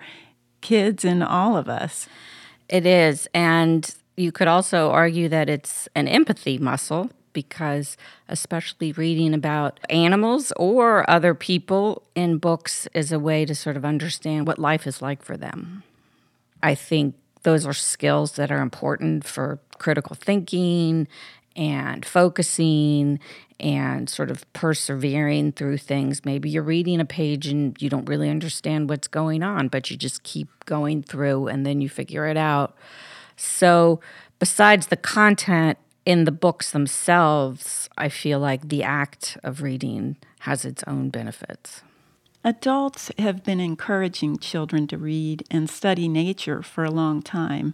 kids 0.59 1.05
and 1.05 1.23
all 1.23 1.55
of 1.55 1.69
us. 1.69 2.09
It 2.69 2.85
is. 2.85 3.27
And 3.33 3.93
you 4.15 4.31
could 4.31 4.47
also 4.47 4.91
argue 4.91 5.27
that 5.29 5.49
it's 5.49 5.87
an 5.95 6.07
empathy 6.07 6.57
muscle 6.57 7.09
because, 7.33 7.97
especially 8.27 8.91
reading 8.91 9.33
about 9.33 9.79
animals 9.89 10.51
or 10.55 11.09
other 11.09 11.33
people 11.33 12.03
in 12.15 12.37
books, 12.37 12.87
is 12.93 13.11
a 13.11 13.19
way 13.19 13.45
to 13.45 13.55
sort 13.55 13.77
of 13.77 13.85
understand 13.85 14.47
what 14.47 14.59
life 14.59 14.85
is 14.85 15.01
like 15.01 15.23
for 15.23 15.37
them. 15.37 15.83
I 16.61 16.75
think 16.75 17.15
those 17.43 17.65
are 17.65 17.73
skills 17.73 18.33
that 18.33 18.51
are 18.51 18.61
important 18.61 19.25
for 19.25 19.59
critical 19.77 20.15
thinking 20.15 21.07
and 21.55 22.05
focusing 22.05 23.19
and 23.59 24.09
sort 24.09 24.31
of 24.31 24.51
persevering 24.53 25.51
through 25.51 25.77
things. 25.77 26.23
Maybe 26.25 26.49
you're 26.49 26.63
reading 26.63 26.99
a 26.99 27.05
page 27.05 27.47
and 27.47 27.79
you 27.81 27.89
don't 27.89 28.07
really 28.07 28.29
understand 28.29 28.89
what's 28.89 29.07
going 29.07 29.43
on, 29.43 29.67
but 29.67 29.91
you 29.91 29.97
just 29.97 30.23
keep 30.23 30.47
going 30.65 31.03
through 31.03 31.47
and 31.47 31.65
then 31.65 31.81
you 31.81 31.89
figure 31.89 32.25
it 32.25 32.37
out. 32.37 32.75
So, 33.35 33.99
besides 34.39 34.87
the 34.87 34.97
content 34.97 35.77
in 36.05 36.25
the 36.25 36.31
books 36.31 36.71
themselves, 36.71 37.89
I 37.97 38.09
feel 38.09 38.39
like 38.39 38.69
the 38.69 38.83
act 38.83 39.37
of 39.43 39.61
reading 39.61 40.17
has 40.39 40.65
its 40.65 40.83
own 40.87 41.09
benefits. 41.09 41.81
Adults 42.43 43.11
have 43.19 43.43
been 43.43 43.59
encouraging 43.59 44.37
children 44.37 44.87
to 44.87 44.97
read 44.97 45.43
and 45.51 45.69
study 45.69 46.07
nature 46.07 46.61
for 46.61 46.85
a 46.85 46.91
long 46.91 47.21
time, 47.21 47.73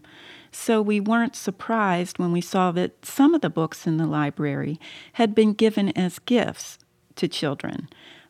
so 0.56 0.82
we 0.82 1.00
weren't 1.00 1.36
surprised 1.36 2.18
when 2.18 2.32
we 2.32 2.42
saw 2.42 2.72
that 2.72 3.06
some 3.06 3.34
of 3.34 3.42
the 3.42 3.50
books 3.50 3.86
in 3.86 3.98
the 3.98 4.08
library 4.08 4.80
had 5.14 5.36
been 5.36 5.54
given 5.54 5.96
as 5.98 6.18
gifts 6.20 6.80
to 7.16 7.28
children 7.28 7.90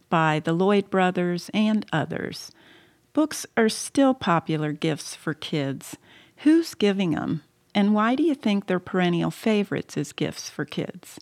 by 0.10 0.42
the 0.44 0.54
Lloyd 0.54 0.90
brothers 0.90 1.50
and 1.54 1.86
others. 1.94 2.52
Books 3.14 3.46
are 3.56 3.70
still 3.70 4.14
popular 4.14 4.74
gifts 4.74 5.16
for 5.16 5.34
kids. 5.34 5.98
Who's 6.38 6.74
giving 6.74 7.12
them? 7.12 7.44
And 7.74 7.94
why 7.94 8.16
do 8.16 8.24
you 8.24 8.36
think 8.36 8.66
they're 8.66 8.80
perennial 8.80 9.32
favorites 9.32 9.98
as 9.98 10.12
gifts 10.12 10.50
for 10.50 10.66
kids? 10.66 11.20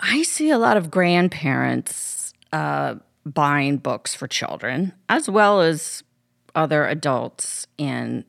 I 0.00 0.22
see 0.22 0.50
a 0.50 0.58
lot 0.58 0.76
of 0.76 0.90
grandparents 0.90 2.34
uh, 2.52 2.96
buying 3.24 3.78
books 3.78 4.14
for 4.14 4.26
children, 4.26 4.92
as 5.08 5.30
well 5.30 5.60
as 5.60 6.02
other 6.54 6.86
adults 6.86 7.66
in 7.78 8.24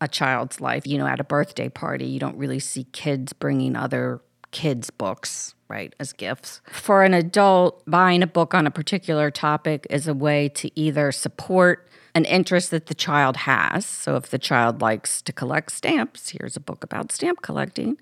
a 0.00 0.08
child's 0.08 0.60
life. 0.60 0.86
You 0.86 0.98
know, 0.98 1.06
at 1.06 1.20
a 1.20 1.24
birthday 1.24 1.68
party, 1.68 2.06
you 2.06 2.18
don't 2.18 2.36
really 2.36 2.58
see 2.58 2.84
kids 2.92 3.32
bringing 3.32 3.76
other 3.76 4.20
kids' 4.50 4.90
books, 4.90 5.54
right, 5.68 5.94
as 5.98 6.12
gifts. 6.12 6.60
For 6.70 7.02
an 7.02 7.14
adult, 7.14 7.82
buying 7.86 8.22
a 8.22 8.26
book 8.26 8.54
on 8.54 8.66
a 8.66 8.70
particular 8.70 9.30
topic 9.30 9.86
is 9.90 10.08
a 10.08 10.14
way 10.14 10.48
to 10.50 10.70
either 10.78 11.12
support 11.12 11.88
an 12.14 12.24
interest 12.24 12.70
that 12.70 12.86
the 12.86 12.94
child 12.94 13.36
has. 13.36 13.84
So 13.84 14.16
if 14.16 14.30
the 14.30 14.38
child 14.38 14.80
likes 14.80 15.20
to 15.22 15.32
collect 15.32 15.72
stamps, 15.72 16.30
here's 16.30 16.56
a 16.56 16.60
book 16.60 16.82
about 16.82 17.12
stamp 17.12 17.42
collecting. 17.42 17.98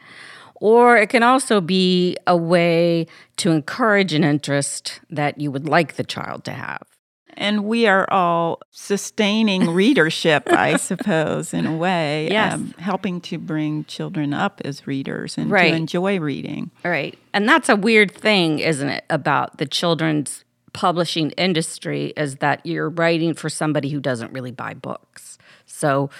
Or 0.55 0.97
it 0.97 1.09
can 1.09 1.25
also 1.25 1.61
be 1.61 2.17
a 2.27 2.37
way 2.37 3.09
to 3.39 3.51
encourage 3.51 4.13
an 4.15 4.23
interest 4.23 5.01
that 5.11 5.41
you 5.41 5.51
would 5.51 5.67
like 5.67 5.97
the 5.97 6.05
child 6.05 6.45
to 6.45 6.53
have. 6.53 6.94
And 7.37 7.65
we 7.65 7.87
are 7.87 8.11
all 8.11 8.61
sustaining 8.71 9.71
readership, 9.75 10.45
I 10.53 10.77
suppose, 10.79 11.53
in 11.53 11.67
a 11.67 11.77
way. 11.77 12.29
Yes. 12.31 12.55
Um, 12.55 12.75
helping 12.79 13.21
to 13.23 13.39
bring 13.39 13.85
children 13.85 14.33
up 14.33 14.61
as 14.65 14.87
readers 14.87 15.37
and 15.37 15.51
right. 15.51 15.71
to 15.71 15.77
enjoy 15.77 16.19
reading. 16.21 16.71
Right. 16.85 17.19
And 17.33 17.49
that's 17.49 17.69
a 17.69 17.77
weird 17.77 18.13
thing, 18.13 18.59
isn't 18.61 18.89
it, 18.89 19.05
about 19.11 19.59
the 19.59 19.67
children's 19.67 20.45
publishing 20.73 21.31
industry 21.33 22.13
is 22.17 22.37
that 22.37 22.65
you're 22.67 22.91
writing 22.91 23.33
for 23.33 23.49
somebody 23.49 23.89
who 23.91 24.01
doesn't 24.01 24.33
really 24.33 24.51
buy 24.51 24.75
books. 24.75 25.39
So, 25.67 26.11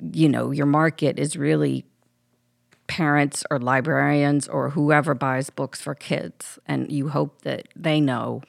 you 0.00 0.28
know, 0.28 0.50
your 0.50 0.66
market 0.66 1.18
is 1.18 1.36
really 1.36 1.84
parents 2.86 3.44
or 3.50 3.58
librarians 3.58 4.48
or 4.48 4.70
whoever 4.70 5.14
buys 5.14 5.50
books 5.50 5.80
for 5.80 5.94
kids. 5.94 6.58
And 6.66 6.90
you 6.90 7.08
hope 7.08 7.42
that 7.42 7.68
they 7.76 8.00
know 8.00 8.42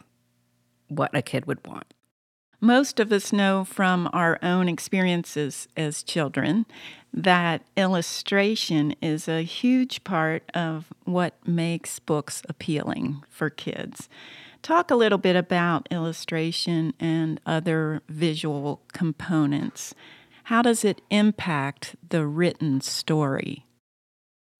what 0.87 1.15
a 1.15 1.21
kid 1.21 1.45
would 1.45 1.65
want. 1.65 1.93
Most 2.59 2.99
of 2.99 3.11
us 3.11 3.31
know 3.31 3.63
from 3.63 4.09
our 4.13 4.39
own 4.41 4.67
experiences 4.67 5.67
as 5.77 6.01
children 6.01 6.65
that 7.13 7.63
illustration 7.75 8.95
is 9.01 9.27
a 9.27 9.43
huge 9.43 10.03
part 10.03 10.43
of 10.53 10.91
what 11.03 11.35
makes 11.47 11.99
books 11.99 12.41
appealing 12.49 13.23
for 13.29 13.49
kids. 13.49 14.09
Talk 14.63 14.89
a 14.89 14.95
little 14.95 15.19
bit 15.19 15.35
about 15.35 15.87
illustration 15.91 16.93
and 16.99 17.39
other 17.45 18.01
visual 18.09 18.81
components. 18.91 19.93
How 20.45 20.61
does 20.61 20.83
it 20.83 21.01
impact 21.11 21.95
the 22.09 22.25
written 22.25 22.81
story? 22.81 23.65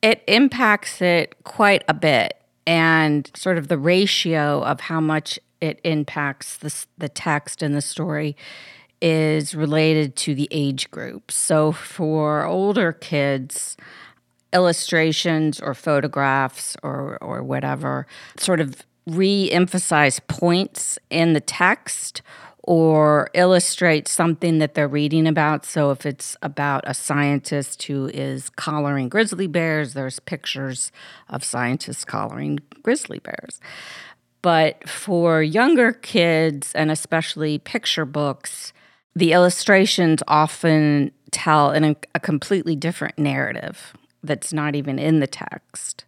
It 0.02 0.24
impacts 0.28 1.02
it 1.02 1.44
quite 1.44 1.84
a 1.88 1.94
bit, 1.94 2.36
and 2.68 3.32
sort 3.36 3.58
of 3.58 3.70
the 3.70 3.78
ratio 3.78 4.62
of 4.62 4.82
how 4.82 5.00
much 5.00 5.40
it 5.62 5.80
impacts 5.84 6.58
the, 6.58 6.86
the 6.98 7.10
text 7.10 7.62
and 7.62 7.76
the 7.76 7.82
story 7.82 8.36
is 9.02 9.54
related 9.54 10.16
to 10.16 10.34
the 10.34 10.48
age 10.52 10.90
group. 10.90 11.32
So 11.32 11.72
for 11.72 12.46
older 12.46 12.94
kids, 12.94 13.78
illustrations 14.54 15.60
or 15.60 15.74
photographs 15.74 16.76
or, 16.82 17.18
or 17.22 17.44
whatever 17.44 18.08
sort 18.38 18.60
of 18.60 18.86
re 19.06 19.52
emphasize 19.52 20.20
points 20.28 20.98
in 21.10 21.34
the 21.34 21.42
text 21.42 22.22
or 22.68 23.30
illustrate 23.34 24.10
something 24.10 24.60
that 24.60 24.74
they're 24.74 24.90
reading 24.90 25.26
about. 25.26 25.66
So, 25.66 25.90
if 25.92 26.06
it's 26.06 26.36
about 26.42 26.84
a 26.86 26.94
scientist 26.94 27.82
who 27.84 28.08
is 28.14 28.50
collaring 28.50 29.08
grizzly 29.08 29.48
bears, 29.48 29.94
there's 29.94 30.20
pictures 30.20 30.92
of 31.30 31.46
scientists 31.46 32.04
collaring 32.04 32.60
grizzly 32.84 33.20
bears. 33.20 33.62
But 34.48 34.88
for 34.88 35.44
younger 35.44 35.92
kids, 35.92 36.72
and 36.74 36.90
especially 36.90 37.58
picture 37.58 38.06
books, 38.06 38.72
the 39.14 39.34
illustrations 39.34 40.24
often 40.26 41.12
tell 41.32 41.72
in 41.72 41.84
a, 42.16 42.20
completely 42.22 42.74
different 42.78 43.20
narrative 43.20 43.94
that's 44.24 44.54
not 44.54 44.74
even 44.74 45.00
in 45.00 45.20
the 45.20 45.28
text. 45.28 46.06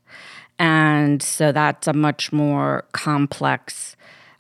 And 0.58 1.22
so 1.22 1.52
that's 1.52 1.86
a 1.86 1.92
much 1.92 2.32
more 2.32 2.86
complex 2.94 3.98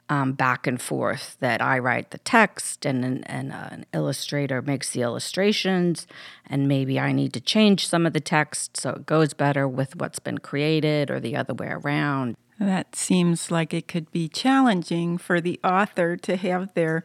um, 0.08 0.32
back 0.32 0.66
and 0.66 0.82
forth 0.82 1.36
that 1.42 1.62
I 1.62 1.78
write 1.78 2.12
the 2.12 2.20
text 2.20 2.86
and, 2.86 3.30
and 3.30 3.52
uh, 3.52 3.68
an 3.70 3.86
illustrator 3.94 4.62
makes 4.62 4.92
the 4.92 5.02
illustrations, 5.02 6.08
and 6.48 6.70
maybe 6.70 7.02
I 7.02 7.12
need 7.12 7.34
to 7.34 7.42
change 7.42 7.86
some 7.86 8.06
of 8.06 8.14
the 8.14 8.22
text 8.22 8.78
so 8.78 8.92
it 8.92 9.06
goes 9.06 9.34
better 9.34 9.68
with 9.68 9.98
what's 9.98 10.20
been 10.20 10.38
created 10.38 11.12
or 11.12 11.20
the 11.20 11.36
other 11.36 11.54
way 11.54 11.68
around. 11.68 12.38
That 12.60 12.96
seems 12.96 13.52
like 13.52 13.74
it 13.74 13.88
could 13.88 14.12
be 14.12 14.28
challenging 14.28 15.18
for 15.18 15.40
the 15.40 15.60
author 15.64 16.18
to 16.18 16.36
have 16.36 16.74
their 16.74 17.04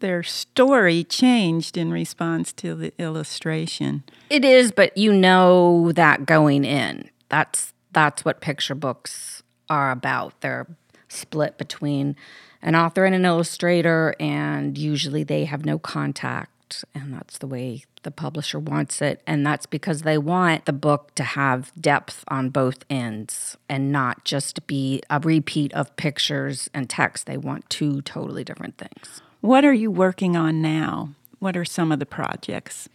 their 0.00 0.24
story 0.24 1.04
changed 1.04 1.76
in 1.76 1.92
response 1.92 2.52
to 2.54 2.74
the 2.74 2.92
illustration. 2.98 4.02
It 4.28 4.44
is, 4.44 4.72
but 4.72 4.96
you 4.98 5.12
know 5.12 5.92
that 5.92 6.26
going 6.26 6.64
in. 6.64 7.08
That's 7.28 7.72
that's 7.92 8.24
what 8.24 8.40
picture 8.40 8.74
books 8.74 9.44
are 9.70 9.92
about. 9.92 10.40
They're 10.40 10.66
split 11.08 11.56
between 11.58 12.16
an 12.60 12.74
author 12.74 13.04
and 13.04 13.14
an 13.14 13.24
illustrator 13.24 14.14
and 14.18 14.78
usually 14.78 15.22
they 15.22 15.44
have 15.44 15.64
no 15.64 15.78
contact 15.78 16.50
and 16.94 17.12
that's 17.12 17.38
the 17.38 17.46
way 17.46 17.84
the 18.02 18.10
publisher 18.10 18.58
wants 18.58 19.00
it. 19.00 19.22
And 19.26 19.46
that's 19.46 19.66
because 19.66 20.02
they 20.02 20.18
want 20.18 20.64
the 20.64 20.72
book 20.72 21.14
to 21.16 21.24
have 21.24 21.72
depth 21.80 22.24
on 22.28 22.50
both 22.50 22.84
ends 22.90 23.56
and 23.68 23.92
not 23.92 24.24
just 24.24 24.66
be 24.66 25.02
a 25.08 25.20
repeat 25.20 25.72
of 25.72 25.94
pictures 25.96 26.68
and 26.74 26.88
text. 26.88 27.26
They 27.26 27.36
want 27.36 27.68
two 27.70 28.02
totally 28.02 28.44
different 28.44 28.78
things. 28.78 29.22
What 29.40 29.64
are 29.64 29.72
you 29.72 29.90
working 29.90 30.36
on 30.36 30.62
now? 30.62 31.10
What 31.38 31.56
are 31.56 31.64
some 31.64 31.90
of 31.92 31.98
the 31.98 32.06
projects? 32.06 32.88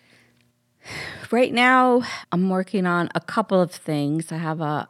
Right 1.32 1.54
now, 1.54 2.04
I'm 2.32 2.50
working 2.50 2.86
on 2.86 3.10
a 3.14 3.20
couple 3.20 3.60
of 3.60 3.72
things. 3.72 4.32
I 4.32 4.38
have 4.38 4.62
a 4.62 4.88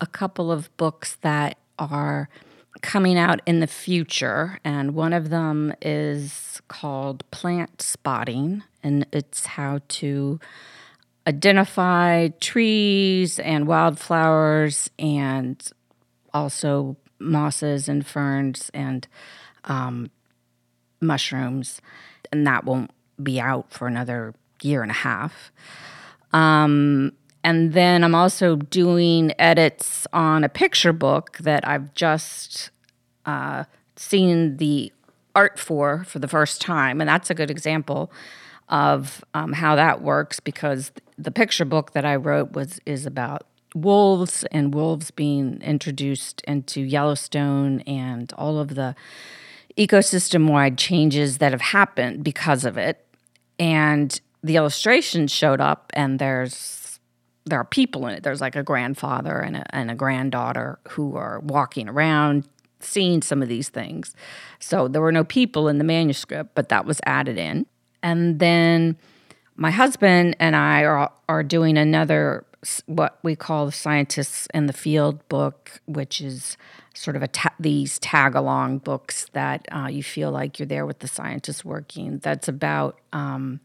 a 0.00 0.06
couple 0.06 0.50
of 0.50 0.74
books 0.76 1.16
that 1.20 1.58
are 1.78 2.28
coming 2.82 3.18
out 3.18 3.40
in 3.46 3.60
the 3.60 3.66
future, 3.66 4.58
and 4.64 4.94
one 4.94 5.12
of 5.12 5.30
them 5.30 5.72
is 5.82 6.60
called 6.68 7.28
Plant 7.30 7.82
Spotting, 7.82 8.62
and 8.82 9.06
it's 9.12 9.46
how 9.46 9.80
to 9.88 10.40
identify 11.26 12.28
trees 12.40 13.38
and 13.38 13.66
wildflowers 13.66 14.90
and 14.98 15.70
also 16.32 16.96
mosses 17.18 17.88
and 17.88 18.06
ferns 18.06 18.70
and 18.72 19.06
um, 19.64 20.10
mushrooms. 21.00 21.80
And 22.32 22.46
that 22.46 22.64
won't 22.64 22.90
be 23.22 23.40
out 23.40 23.72
for 23.72 23.86
another 23.86 24.34
year 24.62 24.82
and 24.82 24.90
a 24.90 24.94
half. 24.94 25.52
Um, 26.32 27.12
and 27.42 27.72
then 27.72 28.04
I'm 28.04 28.14
also 28.14 28.56
doing 28.56 29.32
edits 29.38 30.06
on 30.12 30.44
a 30.44 30.48
picture 30.48 30.92
book 30.92 31.38
that 31.38 31.66
I've 31.66 31.94
just 31.94 32.70
uh, 33.24 33.64
seen 33.96 34.58
the 34.58 34.92
art 35.34 35.58
for 35.58 36.04
for 36.04 36.18
the 36.18 36.28
first 36.28 36.60
time. 36.60 37.00
And 37.00 37.08
that's 37.08 37.30
a 37.30 37.34
good 37.34 37.50
example 37.50 38.12
of 38.68 39.24
um, 39.34 39.54
how 39.54 39.74
that 39.76 40.02
works 40.02 40.38
because 40.40 40.92
the 41.18 41.30
picture 41.30 41.64
book 41.64 41.92
that 41.92 42.04
I 42.04 42.16
wrote 42.16 42.52
was 42.52 42.80
is 42.86 43.06
about 43.06 43.46
wolves 43.74 44.44
and 44.50 44.74
wolves 44.74 45.10
being 45.10 45.60
introduced 45.62 46.42
into 46.42 46.80
Yellowstone 46.80 47.80
and 47.80 48.32
all 48.34 48.58
of 48.58 48.74
the 48.74 48.94
ecosystem 49.76 50.50
wide 50.50 50.76
changes 50.76 51.38
that 51.38 51.52
have 51.52 51.60
happened 51.60 52.24
because 52.24 52.64
of 52.64 52.76
it. 52.76 53.06
And 53.58 54.20
the 54.42 54.56
illustrations 54.56 55.30
showed 55.30 55.60
up, 55.60 55.92
and 55.94 56.18
there's 56.18 56.79
there 57.44 57.58
are 57.58 57.64
people 57.64 58.06
in 58.06 58.14
it. 58.14 58.22
There's 58.22 58.40
like 58.40 58.56
a 58.56 58.62
grandfather 58.62 59.38
and 59.38 59.56
a, 59.56 59.74
and 59.74 59.90
a 59.90 59.94
granddaughter 59.94 60.78
who 60.90 61.16
are 61.16 61.40
walking 61.40 61.88
around 61.88 62.44
seeing 62.80 63.22
some 63.22 63.42
of 63.42 63.48
these 63.48 63.68
things. 63.68 64.14
So 64.58 64.88
there 64.88 65.02
were 65.02 65.12
no 65.12 65.24
people 65.24 65.68
in 65.68 65.78
the 65.78 65.84
manuscript, 65.84 66.54
but 66.54 66.68
that 66.68 66.86
was 66.86 67.00
added 67.04 67.38
in. 67.38 67.66
And 68.02 68.38
then 68.38 68.96
my 69.56 69.70
husband 69.70 70.36
and 70.40 70.56
I 70.56 70.84
are, 70.84 71.12
are 71.28 71.42
doing 71.42 71.76
another, 71.76 72.44
what 72.86 73.18
we 73.22 73.36
call 73.36 73.66
the 73.66 73.72
Scientists 73.72 74.48
in 74.54 74.66
the 74.66 74.72
Field 74.72 75.26
book, 75.28 75.80
which 75.86 76.20
is 76.20 76.56
sort 76.94 77.16
of 77.16 77.22
a 77.22 77.28
ta- 77.28 77.54
these 77.58 77.98
tag 77.98 78.34
along 78.34 78.78
books 78.78 79.26
that 79.32 79.66
uh, 79.72 79.88
you 79.88 80.02
feel 80.02 80.30
like 80.30 80.58
you're 80.58 80.66
there 80.66 80.86
with 80.86 80.98
the 81.00 81.08
scientists 81.08 81.64
working. 81.64 82.18
That's 82.18 82.48
about 82.48 82.98
um, 83.12 83.60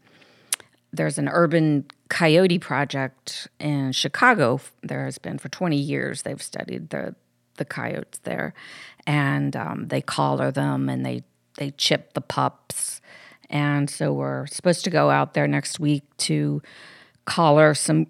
there's 0.96 1.18
an 1.18 1.28
urban 1.28 1.86
coyote 2.08 2.58
project 2.58 3.48
in 3.58 3.92
Chicago. 3.92 4.60
There 4.82 5.04
has 5.04 5.18
been 5.18 5.38
for 5.38 5.48
20 5.48 5.76
years. 5.76 6.22
They've 6.22 6.42
studied 6.42 6.90
the 6.90 7.14
the 7.56 7.64
coyotes 7.64 8.18
there, 8.24 8.52
and 9.06 9.56
um, 9.56 9.88
they 9.88 10.02
collar 10.02 10.50
them 10.50 10.88
and 10.88 11.06
they 11.06 11.22
they 11.58 11.70
chip 11.72 12.12
the 12.12 12.20
pups. 12.20 13.00
And 13.48 13.88
so 13.88 14.12
we're 14.12 14.46
supposed 14.46 14.84
to 14.84 14.90
go 14.90 15.10
out 15.10 15.34
there 15.34 15.46
next 15.46 15.78
week 15.80 16.04
to 16.18 16.60
collar 17.24 17.74
some 17.74 18.08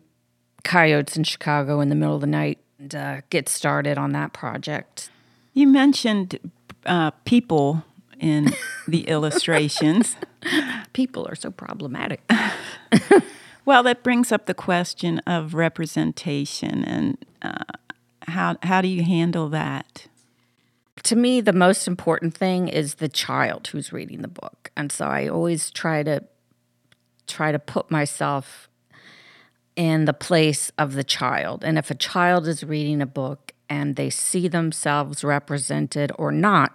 coyotes 0.65 1.17
in 1.17 1.25
Chicago 1.25 1.81
in 1.81 1.89
the 1.91 1.95
middle 1.95 2.15
of 2.15 2.21
the 2.21 2.27
night 2.27 2.59
and 2.79 2.95
uh, 2.95 3.21
get 3.31 3.49
started 3.49 3.99
on 3.99 4.13
that 4.13 4.33
project. 4.33 5.11
You 5.53 5.69
mentioned 5.69 6.39
uh, 6.85 7.11
people 7.25 7.85
in 8.21 8.55
the 8.89 9.09
illustrations. 9.09 10.17
People 10.93 11.27
are 11.29 11.35
so 11.35 11.51
problematic. 11.51 12.23
well, 13.65 13.83
that 13.83 14.03
brings 14.03 14.33
up 14.33 14.47
the 14.47 14.55
question 14.55 15.19
of 15.21 15.55
representation 15.55 16.85
and 16.85 17.19
uh, 17.43 17.65
how 18.29 18.57
how 18.63 18.81
do 18.81 18.89
you 18.89 19.03
handle 19.03 19.49
that? 19.51 20.07
To 21.05 21.17
me, 21.17 21.41
the 21.41 21.53
most 21.53 21.87
important 21.87 22.35
thing 22.35 22.69
is 22.69 22.95
the 22.95 23.09
child 23.09 23.69
who's 23.69 23.93
reading 23.93 24.23
the 24.23 24.29
book, 24.29 24.71
and 24.77 24.91
so 24.91 25.07
I 25.07 25.29
always 25.29 25.71
try 25.71 26.03
to 26.03 26.25
try 27.27 27.53
to 27.53 27.59
put 27.59 27.91
myself 27.91 28.69
in 29.77 30.07
the 30.07 30.15
place 30.15 30.73
of 30.79 30.95
the 30.95 31.05
child. 31.05 31.63
And 31.63 31.79
if 31.79 31.91
a 31.91 31.95
child 31.95 32.49
is 32.49 32.65
reading 32.65 33.03
a 33.03 33.07
book 33.07 33.53
and 33.69 33.97
they 33.97 34.11
see 34.11 34.49
themselves 34.49 35.23
represented 35.23 36.11
or 36.19 36.33
not, 36.33 36.75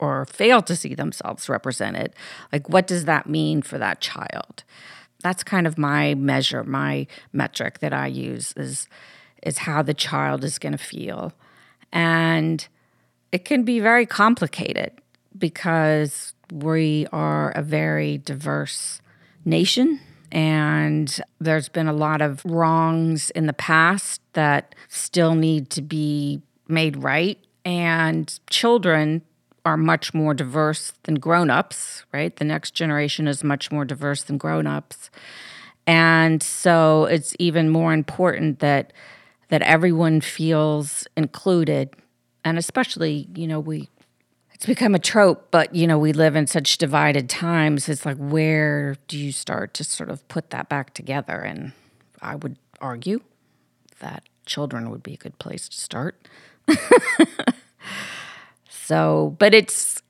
or 0.00 0.24
fail 0.26 0.62
to 0.62 0.74
see 0.74 0.94
themselves 0.94 1.48
represented, 1.48 2.14
like 2.52 2.68
what 2.68 2.86
does 2.86 3.04
that 3.04 3.28
mean 3.28 3.62
for 3.62 3.78
that 3.78 4.00
child? 4.00 4.64
That's 5.22 5.44
kind 5.44 5.66
of 5.66 5.78
my 5.78 6.14
measure, 6.14 6.64
my 6.64 7.06
metric 7.32 7.78
that 7.80 7.92
I 7.92 8.06
use 8.08 8.52
is 8.56 8.88
is 9.42 9.58
how 9.58 9.82
the 9.82 9.94
child 9.94 10.44
is 10.44 10.58
going 10.58 10.72
to 10.72 10.78
feel. 10.78 11.32
And 11.92 12.66
it 13.32 13.44
can 13.44 13.62
be 13.62 13.80
very 13.80 14.04
complicated 14.04 14.92
because 15.38 16.34
we 16.52 17.06
are 17.12 17.50
a 17.52 17.62
very 17.62 18.18
diverse 18.18 19.00
nation 19.44 20.00
and 20.32 21.20
there's 21.40 21.68
been 21.68 21.88
a 21.88 21.92
lot 21.92 22.20
of 22.20 22.44
wrongs 22.44 23.30
in 23.30 23.46
the 23.46 23.52
past 23.52 24.20
that 24.34 24.74
still 24.88 25.34
need 25.34 25.70
to 25.70 25.82
be 25.82 26.40
made 26.68 27.02
right. 27.02 27.38
And 27.64 28.38
children 28.48 29.22
are 29.64 29.76
much 29.76 30.14
more 30.14 30.34
diverse 30.34 30.92
than 31.02 31.16
grown-ups, 31.16 32.04
right? 32.12 32.34
The 32.34 32.44
next 32.44 32.72
generation 32.72 33.28
is 33.28 33.44
much 33.44 33.70
more 33.70 33.84
diverse 33.84 34.22
than 34.22 34.38
grown-ups. 34.38 35.10
And 35.86 36.42
so 36.42 37.04
it's 37.06 37.34
even 37.38 37.68
more 37.68 37.92
important 37.92 38.60
that 38.60 38.92
that 39.48 39.62
everyone 39.62 40.20
feels 40.20 41.08
included. 41.16 41.90
And 42.44 42.56
especially, 42.56 43.28
you 43.34 43.46
know, 43.46 43.58
we 43.60 43.88
it's 44.52 44.66
become 44.66 44.94
a 44.94 44.98
trope, 44.98 45.48
but 45.50 45.74
you 45.74 45.86
know, 45.86 45.98
we 45.98 46.12
live 46.12 46.36
in 46.36 46.46
such 46.46 46.78
divided 46.78 47.28
times. 47.28 47.88
It's 47.88 48.06
like 48.06 48.18
where 48.18 48.96
do 49.08 49.18
you 49.18 49.32
start 49.32 49.74
to 49.74 49.84
sort 49.84 50.10
of 50.10 50.26
put 50.28 50.50
that 50.50 50.68
back 50.68 50.94
together? 50.94 51.40
And 51.40 51.72
I 52.22 52.36
would 52.36 52.56
argue 52.80 53.20
that 54.00 54.24
children 54.46 54.90
would 54.90 55.02
be 55.02 55.14
a 55.14 55.16
good 55.16 55.38
place 55.38 55.68
to 55.68 55.78
start. 55.78 56.28
so, 58.90 59.36
but 59.38 59.54
it's 59.54 60.02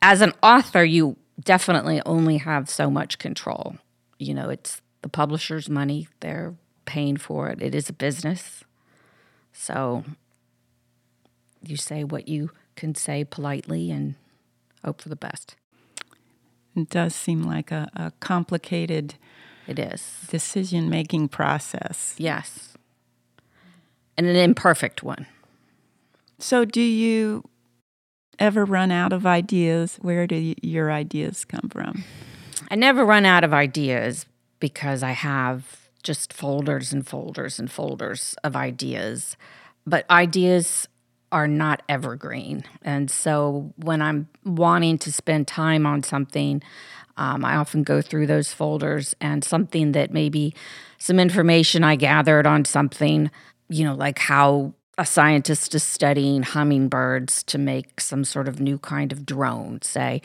as 0.00 0.22
an 0.22 0.32
author, 0.42 0.82
you 0.82 1.18
definitely 1.44 2.00
only 2.06 2.38
have 2.38 2.70
so 2.70 2.90
much 2.90 3.18
control. 3.18 3.76
You 4.18 4.32
know, 4.32 4.48
it's 4.48 4.80
the 5.02 5.10
publisher's 5.10 5.68
money, 5.68 6.08
they're 6.20 6.54
paying 6.86 7.18
for 7.18 7.50
it. 7.50 7.60
It 7.60 7.74
is 7.74 7.90
a 7.90 7.92
business. 7.92 8.64
So 9.52 10.04
you 11.62 11.76
say 11.76 12.02
what 12.02 12.28
you 12.28 12.50
can 12.76 12.94
say 12.94 13.24
politely 13.24 13.90
and 13.90 14.14
hope 14.82 15.02
for 15.02 15.10
the 15.10 15.14
best. 15.14 15.56
It 16.74 16.88
does 16.88 17.14
seem 17.14 17.42
like 17.42 17.70
a, 17.70 17.90
a 17.94 18.12
complicated 18.20 19.16
it 19.66 19.78
is 19.78 20.24
decision 20.30 20.88
making 20.88 21.28
process. 21.28 22.14
Yes. 22.16 22.72
And 24.16 24.26
an 24.26 24.36
imperfect 24.36 25.02
one. 25.02 25.26
So 26.38 26.64
do 26.64 26.80
you 26.80 27.44
ever 28.38 28.64
run 28.64 28.90
out 28.90 29.12
of 29.12 29.26
ideas? 29.26 29.98
Where 30.00 30.26
do 30.26 30.54
your 30.62 30.90
ideas 30.90 31.44
come 31.44 31.68
from? 31.70 32.04
I 32.70 32.76
never 32.76 33.04
run 33.04 33.24
out 33.24 33.44
of 33.44 33.52
ideas 33.52 34.26
because 34.60 35.02
I 35.02 35.12
have 35.12 35.88
just 36.02 36.32
folders 36.32 36.92
and 36.92 37.06
folders 37.06 37.58
and 37.58 37.70
folders 37.70 38.34
of 38.44 38.56
ideas. 38.56 39.36
But 39.86 40.08
ideas 40.10 40.88
are 41.30 41.48
not 41.48 41.82
evergreen. 41.88 42.64
And 42.82 43.10
so 43.10 43.72
when 43.76 44.00
I'm 44.00 44.28
wanting 44.44 44.98
to 44.98 45.12
spend 45.12 45.46
time 45.46 45.86
on 45.86 46.02
something, 46.02 46.62
um, 47.16 47.44
I 47.44 47.56
often 47.56 47.82
go 47.82 48.00
through 48.00 48.26
those 48.26 48.52
folders 48.52 49.14
and 49.20 49.44
something 49.44 49.92
that 49.92 50.12
maybe 50.12 50.54
some 50.98 51.18
information 51.18 51.84
I 51.84 51.96
gathered 51.96 52.46
on 52.46 52.64
something, 52.64 53.30
you 53.68 53.84
know, 53.84 53.94
like 53.94 54.18
how 54.18 54.72
a 54.98 55.06
scientist 55.06 55.74
is 55.74 55.82
studying 55.82 56.42
hummingbirds 56.42 57.42
to 57.44 57.56
make 57.56 58.00
some 58.00 58.24
sort 58.24 58.48
of 58.48 58.60
new 58.60 58.78
kind 58.78 59.12
of 59.12 59.24
drone, 59.24 59.80
say, 59.80 60.20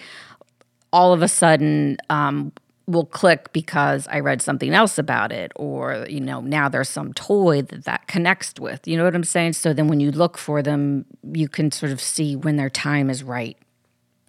all 0.92 1.14
of 1.14 1.22
a 1.22 1.28
sudden, 1.28 1.98
um, 2.10 2.52
will 2.86 3.06
click 3.06 3.54
because 3.54 4.08
I 4.10 4.20
read 4.20 4.42
something 4.42 4.74
else 4.74 4.98
about 4.98 5.32
it, 5.32 5.52
or, 5.56 6.06
you 6.10 6.20
know, 6.20 6.42
now 6.42 6.68
there's 6.68 6.90
some 6.90 7.14
toy 7.14 7.62
that 7.62 7.86
that 7.86 8.08
connects 8.08 8.54
with. 8.60 8.86
You 8.88 8.98
know 8.98 9.06
what 9.06 9.16
I'm 9.16 9.24
saying? 9.24 9.54
So 9.54 9.74
then 9.74 9.88
when 9.88 10.00
you 10.00 10.12
look 10.12 10.38
for 10.38 10.62
them, 10.62 11.06
you 11.32 11.48
can 11.48 11.72
sort 11.72 11.92
of 11.92 12.02
see 12.02 12.36
when 12.36 12.58
their 12.58 12.70
time 12.70 13.10
is 13.10 13.24
right. 13.24 13.58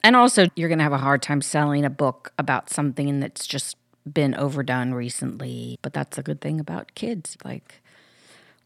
And 0.05 0.15
also, 0.15 0.47
you're 0.55 0.69
going 0.69 0.79
to 0.79 0.85
have 0.85 0.93
a 0.93 0.99
hard 0.99 1.23
time 1.23 1.41
selling 1.41 1.85
a 1.85 1.91
book 1.91 2.33
about 2.39 2.71
something 2.71 3.21
that's 3.21 3.47
just 3.47 3.77
been 4.11 4.35
overdone 4.35 4.93
recently. 4.93 5.79
But 5.81 5.95
that's 5.95 6.19
a 6.19 6.23
good 6.23 6.41
thing 6.41 6.61
about 6.61 6.95
kids. 6.95 7.39
Like, 7.45 7.83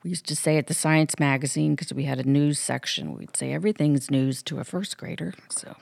we 0.02 0.10
used 0.10 0.26
to 0.26 0.36
say 0.36 0.58
at 0.58 0.66
the 0.66 0.74
science 0.74 1.18
magazine, 1.18 1.74
because 1.74 1.92
we 1.92 2.04
had 2.04 2.18
a 2.18 2.28
news 2.28 2.58
section, 2.58 3.16
we'd 3.16 3.36
say 3.36 3.52
everything's 3.52 4.10
news 4.10 4.42
to 4.44 4.58
a 4.58 4.64
first 4.64 4.96
grader. 4.96 5.34
So. 5.48 5.74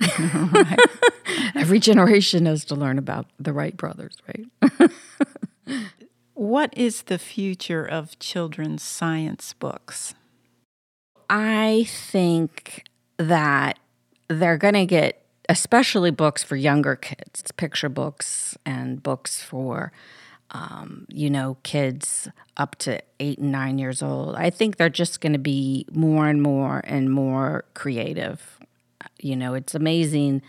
Every 1.54 1.78
generation 1.78 2.46
has 2.46 2.64
to 2.66 2.74
learn 2.74 2.98
about 2.98 3.26
the 3.38 3.52
Wright 3.52 3.76
brothers, 3.76 4.16
right? 4.26 4.90
what 6.34 6.72
is 6.76 7.02
the 7.02 7.18
future 7.18 7.84
of 7.84 8.18
children's 8.18 8.82
science 8.82 9.52
books? 9.52 10.14
I 11.28 11.86
think 11.86 12.84
that 13.18 13.78
they're 14.28 14.56
going 14.56 14.74
to 14.74 14.86
get, 14.86 15.22
especially 15.48 16.10
books 16.10 16.42
for 16.42 16.56
younger 16.56 16.96
kids, 16.96 17.52
picture 17.56 17.88
books 17.88 18.56
and 18.64 19.02
books 19.02 19.42
for, 19.42 19.92
um, 20.50 21.06
you 21.08 21.30
know, 21.30 21.56
kids 21.62 22.28
up 22.56 22.76
to 22.76 23.00
eight 23.20 23.38
and 23.38 23.52
nine 23.52 23.78
years 23.78 24.02
old. 24.02 24.34
I 24.34 24.50
think 24.50 24.76
they're 24.76 24.88
just 24.88 25.20
going 25.20 25.32
to 25.32 25.38
be 25.38 25.86
more 25.92 26.28
and 26.28 26.42
more 26.42 26.82
and 26.84 27.10
more 27.10 27.64
creative 27.74 28.60
you 29.22 29.36
know, 29.36 29.54
it's 29.54 29.74
amazing 29.74 30.42